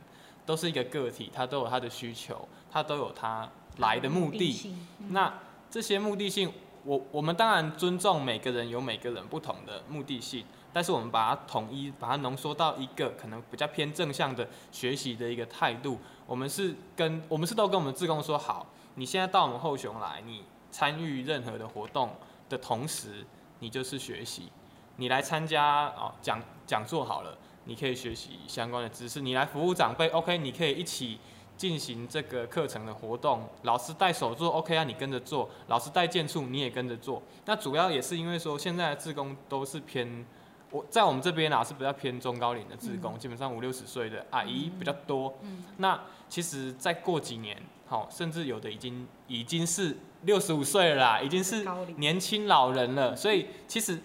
[0.46, 3.48] 都是一个个体，他都有他的需求，他都有他
[3.78, 4.76] 来的目的。
[5.10, 5.32] 那
[5.70, 6.52] 这些目的性，
[6.84, 16.00] 我我们当然尊重每个人有每个人不同的目的性，但是我们把它统一，把它浓缩到一个可能比较偏正向的学习的一个态度。
[16.26, 22.12] 我们是跟我们是都跟我们志工说好，你现在到我们后雄来，你参与任何的活动
[22.50, 23.26] 的同时，
[23.60, 24.52] 你就是学习。
[24.98, 29.22] 你来参加哦讲讲座好了，你可以学习相关的知识。
[29.22, 31.20] 你来服务长辈，OK，你可以一起
[31.58, 33.50] 进行这个课程的活动。
[33.64, 37.22] 老师带手做，OK 啊，你跟着做；老师带剑术，你也跟着做。
[37.46, 40.26] 那主要也是因为说，现在的志工都是偏
[40.70, 45.34] 我在我们这边啊是比较偏中高龄的志工，基本上五六十岁的阿姨比较多。
[45.78, 46.00] 那
[46.30, 53.16] 其实再过几年，好、甚至有的已经已经是六十五岁了啦，已经是年轻老人了。
[53.16, 53.98] 所以其实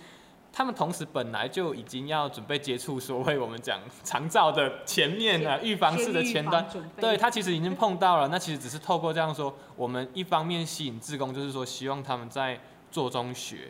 [0.52, 6.66] 他们同时本来就已经要准备接触所谓我们讲长照的前面的预防式的前端，
[7.00, 8.28] 对他其实已经碰到了。
[8.28, 13.68] 那其实只是透过这样说，我们一方面吸引志工，就是说希望他们在做中学。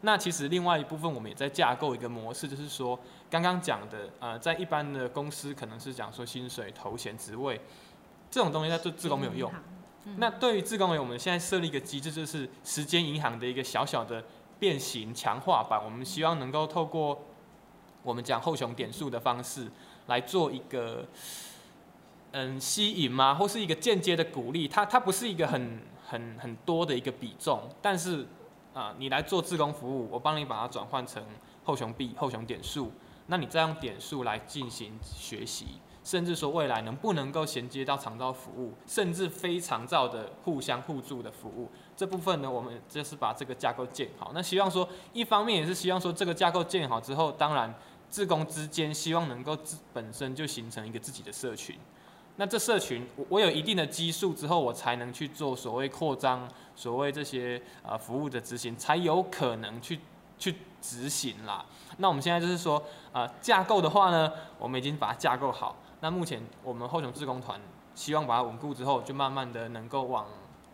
[0.00, 2.98] 那其实另外一部分，我们也在架构一个模式，就是说
[3.30, 7.58] 刚刚讲的，呃，在一般的公司可能是讲说薪水、头衔、职位
[8.30, 9.50] 这种东西，在对志工没有用。
[10.18, 14.22] 那对于志工而言，我们现在设立一个机制，就是时间银行的一个小小的
[14.64, 15.78] 变形强化版。
[15.84, 17.20] 我们希望能够透过
[18.02, 19.70] 我们讲后熊点数的方式
[20.06, 21.06] 来做一个
[22.30, 24.66] 嗯吸引吗，或是一个间接的鼓励。
[24.66, 28.26] 它它不是一个很很很多的一个比重，但是
[28.72, 31.22] 啊、你来做自工服务，我帮你把它转换成
[31.62, 32.90] 后熊币、后熊点数，
[33.26, 35.66] 那你再用点数来进行学习。
[36.04, 44.30] 甚至说未来能不能够衔接到长照服务，甚至非长照的互相互助的服务，这部分呢，我们就是把这个架构建好。
[44.34, 47.74] 那希望说，一方面也是希望说，这个架构建好之后，当然
[48.10, 51.74] 自工之间希望能够自本身就形成一个自己的社群。
[52.36, 56.46] 那这社群，我我有一定的基数之后，我才能去做所谓扩张，
[56.76, 59.98] 所谓这些呃服务的执行，才有可能去
[60.38, 61.64] 去执行啦。
[61.98, 62.82] 那我们现在就是说，
[63.12, 65.76] 呃，架构的话呢，我们已经把它架构好。
[66.04, 67.58] 那目前我们后雄志工团
[67.94, 70.26] 希望把它稳固之后，就慢慢的能够往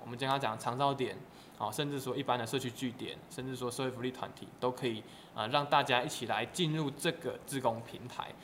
[0.03, 1.17] 我们刚刚讲长照点，
[1.57, 5.01] 啊，甚至说一般的社区据点，甚至说社会福利团体，都可以
[5.33, 8.35] 啊、让大家一起来进入这个志工平台。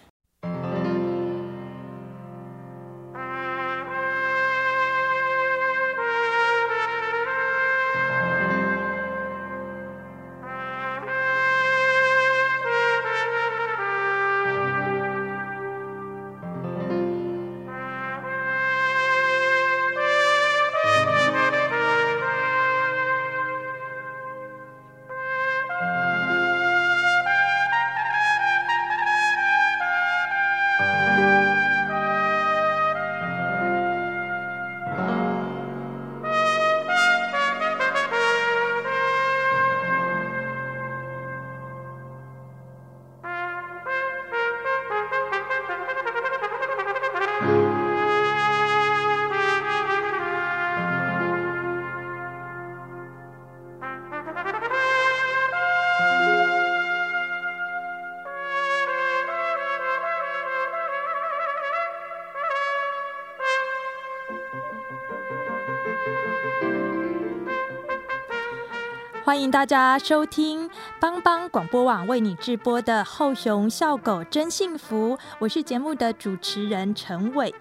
[69.27, 70.71] 欢迎大家收听
[71.01, 77.53] 帮帮广播网为你直播的《后熊笑狗真幸福》，我是节目的主持人陈伟。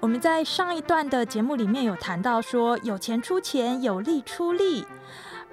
[0.00, 4.84] 我们在上一段的节目里面有谈到说，有钱出钱，有力出力，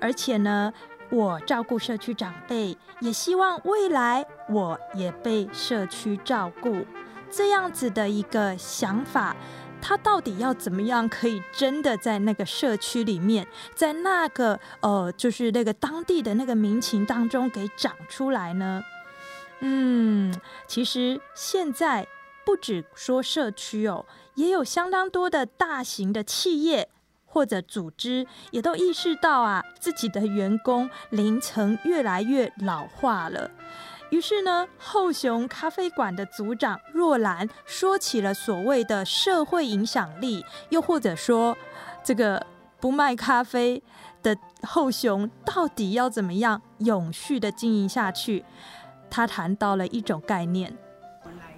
[0.01, 0.73] 而且呢，
[1.11, 6.84] 我照顾社区长辈，也希望未来我也被社区照顾，
[7.30, 9.36] 这样子的一个想法。
[9.82, 18.84] 他到底要怎么样可以真的在那个社区里面，在那个呃，就是那个当地的那个民情当中给长出来呢？
[19.61, 20.34] 嗯，
[20.67, 22.07] 其实现在
[22.45, 24.05] 不止说社区哦，
[24.36, 26.89] 也有相当多的大型的企业
[27.25, 33.51] 或者组织也都意识到啊，自己的员工龄层越来越老化了。
[34.10, 41.55] 于是呢，后熊咖啡馆的组长若兰说起了所谓的社会影响力，又或者说，
[42.03, 42.45] 这个
[42.80, 43.82] 不卖咖啡
[44.24, 48.43] 的后熊到底要怎么样永续的经营下去？
[49.12, 50.76] 他谈到了一种概念，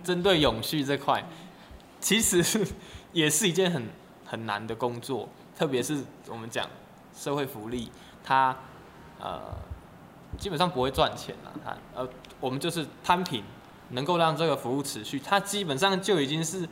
[0.04, 1.24] 针对永续这块，
[2.00, 2.66] 其实
[3.12, 3.88] 也是一件很
[4.26, 5.28] 很难的工作，
[5.58, 6.66] 特别是我们讲
[7.14, 7.92] 社会福利，
[8.24, 8.56] 它
[9.20, 9.56] 呃
[10.38, 12.08] 基本上不会赚钱了，它呃。
[12.40, 13.44] 我们就是摊平，
[13.90, 16.68] 能够让这个服务持续，它基本上就已经是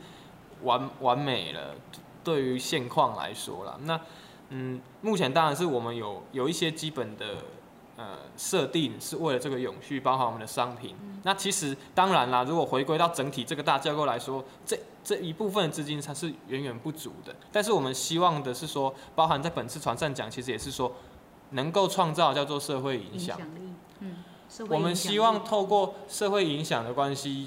[0.64, 1.76] 完完美了。
[2.24, 4.00] 对于现况来说了，那
[4.48, 7.36] 嗯，目前当然是我们有有一些基本的
[7.96, 10.96] 呃设定，是为了这个永续，包含我们的商品。
[11.22, 17.32] 那其实当然啦，如果回归到整体这个大架构来说，这这一部分资金它是远远不足的。
[17.52, 20.92] 但是我们希望的是说，包含在本次船上讲，其实也是说，
[21.50, 23.38] 能够创造叫做社会影响。
[24.00, 24.16] 嗯。
[24.68, 27.46] 我们希望透过社会影响的关系，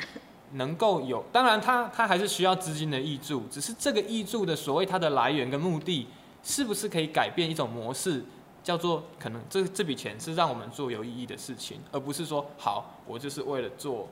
[0.54, 6.08] 能够有，当然它它还是需要资金的益助，只是这个益助的所谓它的来源跟目的，
[6.44, 8.24] 是不是可以改变一种模式，
[8.64, 14.08] 叫做可能这这笔钱是让我们做有意义的事情，而不是说好我就是为了做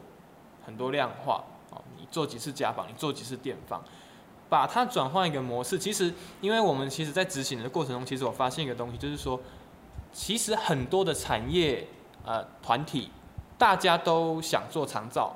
[0.65, 3.81] 很多量化，哦，你做几次家访，你做几次电访，
[4.49, 5.79] 把它转换一个模式。
[5.79, 9.39] 其实，因为我们其实在执行的过程中，其实我发现一个东西，就是说，
[10.11, 11.87] 其实很多的产业。
[12.23, 13.09] 呃，团体
[13.57, 15.33] 大家都想做长照，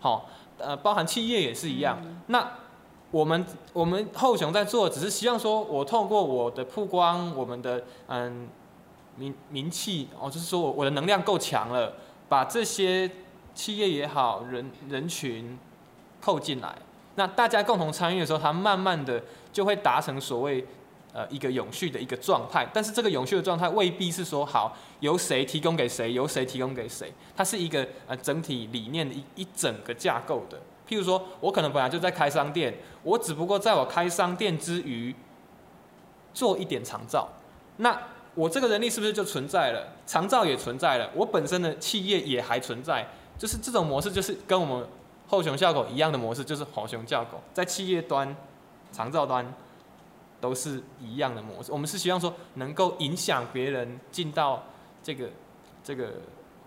[0.00, 2.00] 好，呃，包含企业也是一样。
[2.26, 2.50] 那
[3.12, 8.48] 我们我们后雄在做，只是希望说，我透过我的曝光，我们的嗯
[9.14, 11.92] 名名气，哦，就是说我我的能量够强了，
[12.28, 13.08] 把这些
[13.54, 15.56] 企业也好，人人群
[16.20, 16.74] 扣进来，
[17.14, 20.66] 那大家共同参与的时候，它慢慢的就会达成所谓。
[21.16, 30.58] 呃，一个永续的一个状态，但是这个永续的状态未必是说好由谁提供给谁，由谁提供给谁，它是一个呃整体理念的一一整个架构的。
[30.86, 35.14] 譬如说，我可能本来就在开商店，我只不过在我开商店之余
[36.34, 37.26] 做一点长照，
[37.78, 37.98] 那
[38.34, 39.94] 我这个人力是不是就存在了？
[40.06, 43.08] 长照也存在了，我本身的企业也还存在，
[43.38, 44.86] 就是这种模式，就是跟我们
[45.26, 48.36] 后熊效狗一样的模式，就是好熊叫狗在企业端、
[48.92, 49.50] 长照端。
[50.46, 54.62] 都是一样的模式，我们是希望说能够影响别人进到
[55.02, 55.28] 这个
[55.82, 56.12] 这个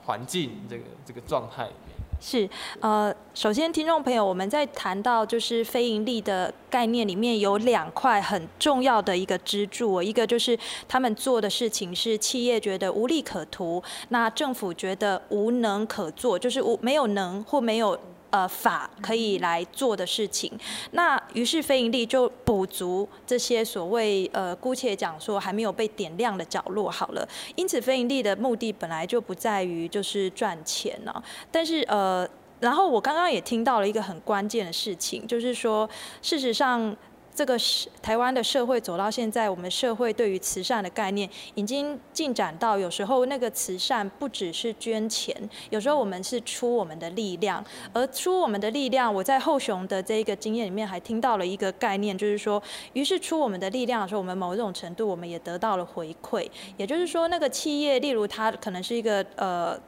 [0.06, 1.98] 环境，这个这个状态里面。
[2.22, 2.50] 是，
[2.82, 10.60] 呃，首先听众朋友，我们在谈到就是非盈利的概念里面有两块很重要的一个支柱，一个就是
[10.90, 17.98] 他们做的事情是企业觉得无利可图，那政府觉得无能可做，就是无没有能或没有。
[18.32, 20.52] 呃，法可以来做的事情，
[20.92, 27.28] 那于是非盈利就补足这些所谓呃，姑且讲说还没有被点亮的角落好了。
[27.56, 31.24] 因此，非盈利的目的本来就不在于就是赚钱呢。
[31.52, 32.28] 但是呃，
[32.60, 35.90] 然后我刚刚也听到了一个很关键的事情，就是说
[36.22, 36.96] 事实上。
[37.40, 45.34] 这个是台湾的社会走到现在，我们社会对于慈善的概念已经进展到，有时候那个慈善不只是捐钱，
[45.70, 47.64] 有时候我们是出我们的力量，
[47.94, 52.62] 而出我们的力量，我在后雄的这个经验里面还听到了一个概念，就是说，
[52.92, 59.80] 于是出我们的力量的时候，我们某种程度我们也得到了回馈，也就是说，那个企业，例如它可能是一个呃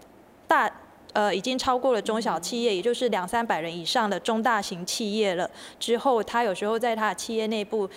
[0.47, 0.71] 大。
[1.13, 5.49] 呃，已经超过了中小企业，也就是两三百人以上的中大型企业了。
[5.79, 7.89] 之后，他有时候在他的企业内部，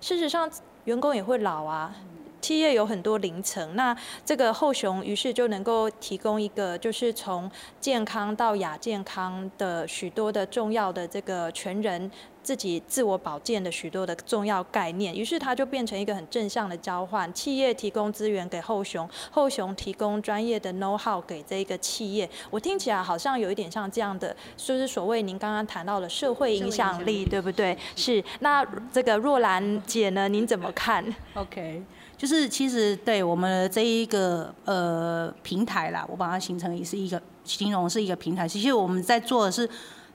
[0.00, 0.50] 事实上
[0.84, 1.94] 员工也会老啊。
[2.40, 3.94] 企业有很多零层，那
[4.24, 7.50] 这个后雄于是就能够提供一个，就是从
[7.80, 12.08] 健康到亚健康的许多的重要的这个全人。
[12.48, 17.30] 自己自我保健的许多的重要概念，于是它就变成一个很正向的交换。
[17.34, 22.26] 企业提供资源给后雄，后雄提供专业的 know how 给这个企业。
[22.48, 27.76] 我听起来好像有一点像这样的，就是所谓您刚刚谈到的社会影响力，对不对？
[27.94, 28.24] 是。
[28.40, 31.82] 那这个若兰姐呢，您怎么看？OK，
[32.16, 38.48] 就是其实对我们这一个呃平台啦，我把它形成也是一个形容是一个平台。
[38.48, 39.68] 其实我们在做的是。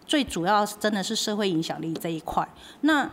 [0.06, 2.48] 最主要是真的是社会影响力这一块。
[2.82, 3.10] 那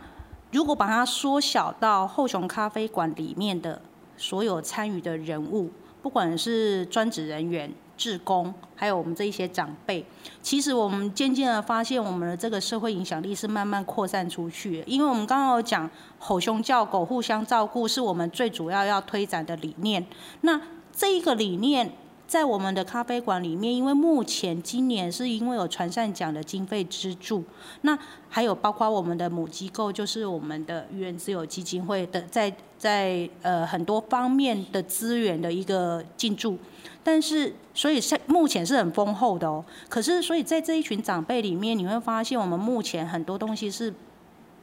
[0.51, 3.81] 如果把它缩小到后熊咖啡馆里面的
[4.17, 5.71] 所有参与的人物，
[6.01, 10.05] 不管是专职人员、职工，还有我们这一些长辈，
[10.41, 14.83] 其实我们渐渐的发现，我们的这个社会影响力是慢慢扩散出去。
[14.85, 15.89] 因为我们刚刚有讲，
[16.19, 20.05] 吼熊叫狗互相照顾是我们最主要要推展的理念。
[20.41, 20.59] 那
[20.91, 21.93] 这一个理念。
[22.31, 27.43] 在我们的咖啡馆里面，因为目前今年是因为有传善奖的经费资助，
[27.81, 36.57] 那还有包括我们的母机构，就是我们的愚人自由基金会的，在在呃很多方面的资源的一个进驻，
[37.03, 39.65] 但是所以现目前是很丰厚的哦。
[39.89, 43.93] 可是所以在这一群长辈里面，你会发现我们目前很多东西是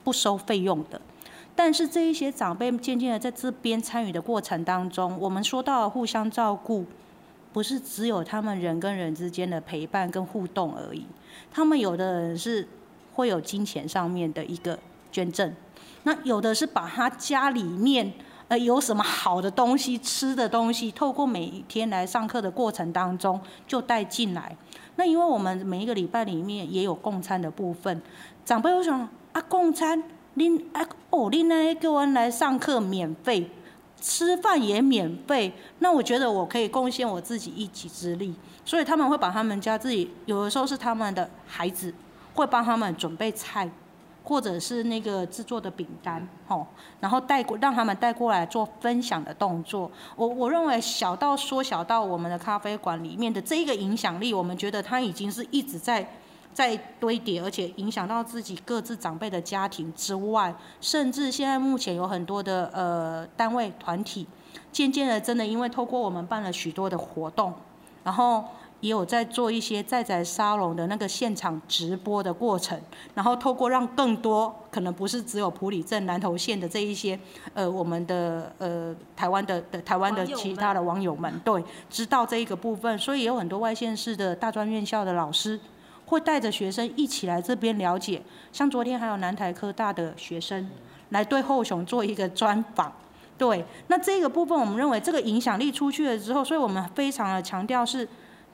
[0.02, 0.98] 不收费用的，
[1.54, 6.86] 但是这一些长辈渐渐的在这边参与的过程当中，我们说到了互相照顾。
[7.52, 11.06] 不是只有他们人跟人之间的陪伴跟互动而已，
[11.50, 12.66] 他们有的人是
[13.14, 14.78] 会有金钱上面的一个
[15.10, 15.52] 捐赠，
[16.02, 18.12] 那有的是把他家里面
[18.48, 24.56] 呃有什么好的东西吃的东西，透过每一天来上课的过程当中就带进来。
[24.96, 28.02] 那因为我们每一个礼拜里面也有共餐的部分，
[28.44, 30.02] 长辈会想啊共餐，
[30.34, 33.50] 您啊哦您那个人来上课免费。
[34.00, 38.34] 吃饭也免费，那我觉得我可以贡献我自己一己之力，
[38.64, 41.92] 所以他们会把他们家自己有的时候是他们的孩子
[42.34, 43.68] 会帮他们准备菜，
[44.24, 46.66] 或者是那个制作的饼干，吼，
[47.00, 49.90] 然后带过让他们带过来做分享的动作。
[50.16, 56.08] 我我认为小到缩小到我们的咖啡馆里面的这一个影响力，我们觉得它已经是一直在。
[56.58, 64.26] 在堆叠，而且影响到自己各自长辈的家庭之外，甚至现在目前有很多的呃单位团体，
[64.72, 67.54] 渐渐的真的因为透过我们办了许多的活动，
[68.02, 68.44] 然后
[68.80, 72.76] 也有在做一些在在沙龙的那个现场直播的过程，
[73.14, 77.16] 然后透过让更多可能不是只有普里镇南投县的这一些
[77.54, 85.60] 呃我们的呃台湾的的台湾的其他的网友们对知道这一个部分，所以有很多外县市的大专院校的老师。
[86.08, 90.68] 会带着学生一起来这边了解，像昨天还有南台科大的学生
[91.10, 92.92] 来对后雄做一个专访。
[93.36, 98.08] 对，那这个部分我们认为这个影响力出去了之后，所以我们非常的强调是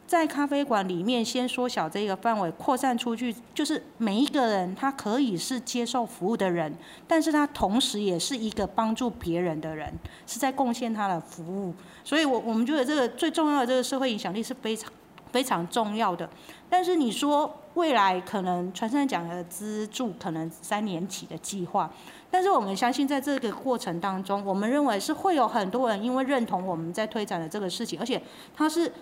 [0.07, 6.71] 在咖啡馆里面先缩小这个范围，扩散出去，就是每一个人他可以是接受服务的人，
[7.09, 9.91] 但是他同时也是一个帮助别人的人，
[10.27, 11.73] 是在贡献他的服务。
[12.03, 14.93] 所以我我们觉得这个最重要的这个社会影响力是非常。
[15.35, 16.31] 非常重要的，
[16.71, 21.91] 但是你说未来可能传山奖的资助可能三年起的计划，
[22.31, 28.23] 但是我们相信在这个过程当中，我们认为是会有很多人因为认同我们在推展的这个事情，而且
[28.57, 28.93] 它是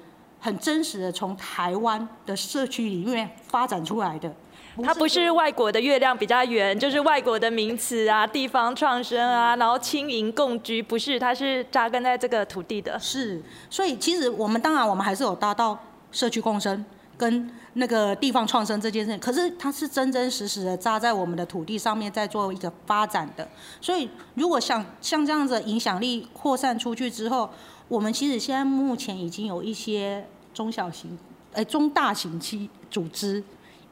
[0.41, 4.35] 很真实的从台湾的社区里面发展出来的。
[4.83, 12.99] 它不是外国的月亮比较圆，就是外国的名词啊，地方创生啊，然后轻盈共居，不是，它是扎根在这个土地的。
[12.99, 15.79] 是，所以其实我们当然我们还是有达到。
[16.13, 16.85] 社区共生
[17.17, 23.49] 跟那个地方创生这件事，可是它是真真实实的扎在我们的土地上面，在做一个发展的。
[23.81, 27.51] 所以，如果像像这样子影响力扩散出去之后，
[27.89, 31.19] 我们其实现在目前已经有一些中小型、
[31.53, 33.43] 哎中大型期组织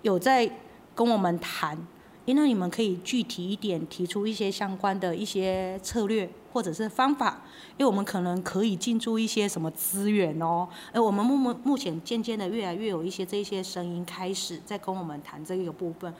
[0.02, 0.50] 有在
[0.94, 1.76] 跟我们谈。
[2.34, 7.42] 那你们可以具体一点提出一些相关的一些策略或者是方法，
[7.76, 10.68] 因为我们可能可以进驻一些什么资源哦。
[10.92, 16.12] 哎，我们目目目前渐渐的越来越有一些这些声音开始在跟我们谈这个部分。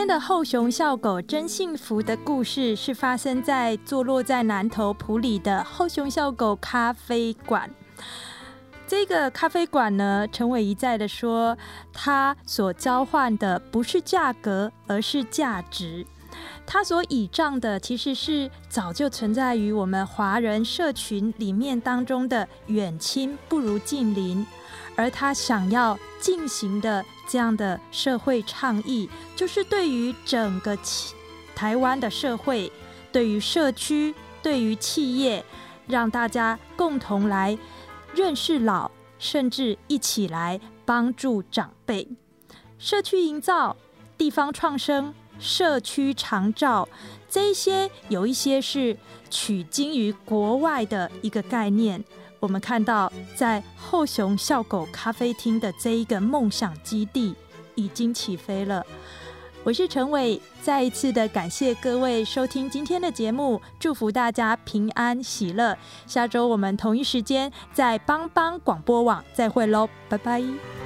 [0.00, 7.70] 天的后熊笑狗真幸福的故事是发生在坐落在南头埔里的后熊笑狗咖啡馆。
[8.86, 11.54] 这个咖啡馆呢，陈伟一再的说，
[11.92, 16.06] 他所交换的不是价格，而是价值。
[16.64, 24.46] 它所倚仗的其实是早就存在于我们华人社群里面当中的远亲不如近邻，
[25.00, 30.76] 而他想要进行的这样的社会倡议，就是对于整个
[31.56, 32.70] 台湾的社会，
[33.10, 35.42] 对于社区，对于企业，
[35.86, 37.58] 让大家共同来
[38.14, 42.06] 认识老，甚至一起来帮助长辈，
[42.78, 43.74] 社区营造，
[44.18, 45.14] 地方创生。
[45.38, 46.86] 社区长照，
[47.26, 48.94] 这些有一些是
[49.30, 52.04] 取经于国外的一个概念。
[52.40, 57.34] 我们看到，在后熊笑狗咖啡厅的这一个梦想基地
[57.74, 58.84] 已经起飞了。
[59.62, 65.76] 我是陈伟，再一次的感谢各位收听今天的节目，祝福大家平安喜乐。
[66.06, 70.79] 下周我们同一时间在帮帮广播网再会喽，拜拜。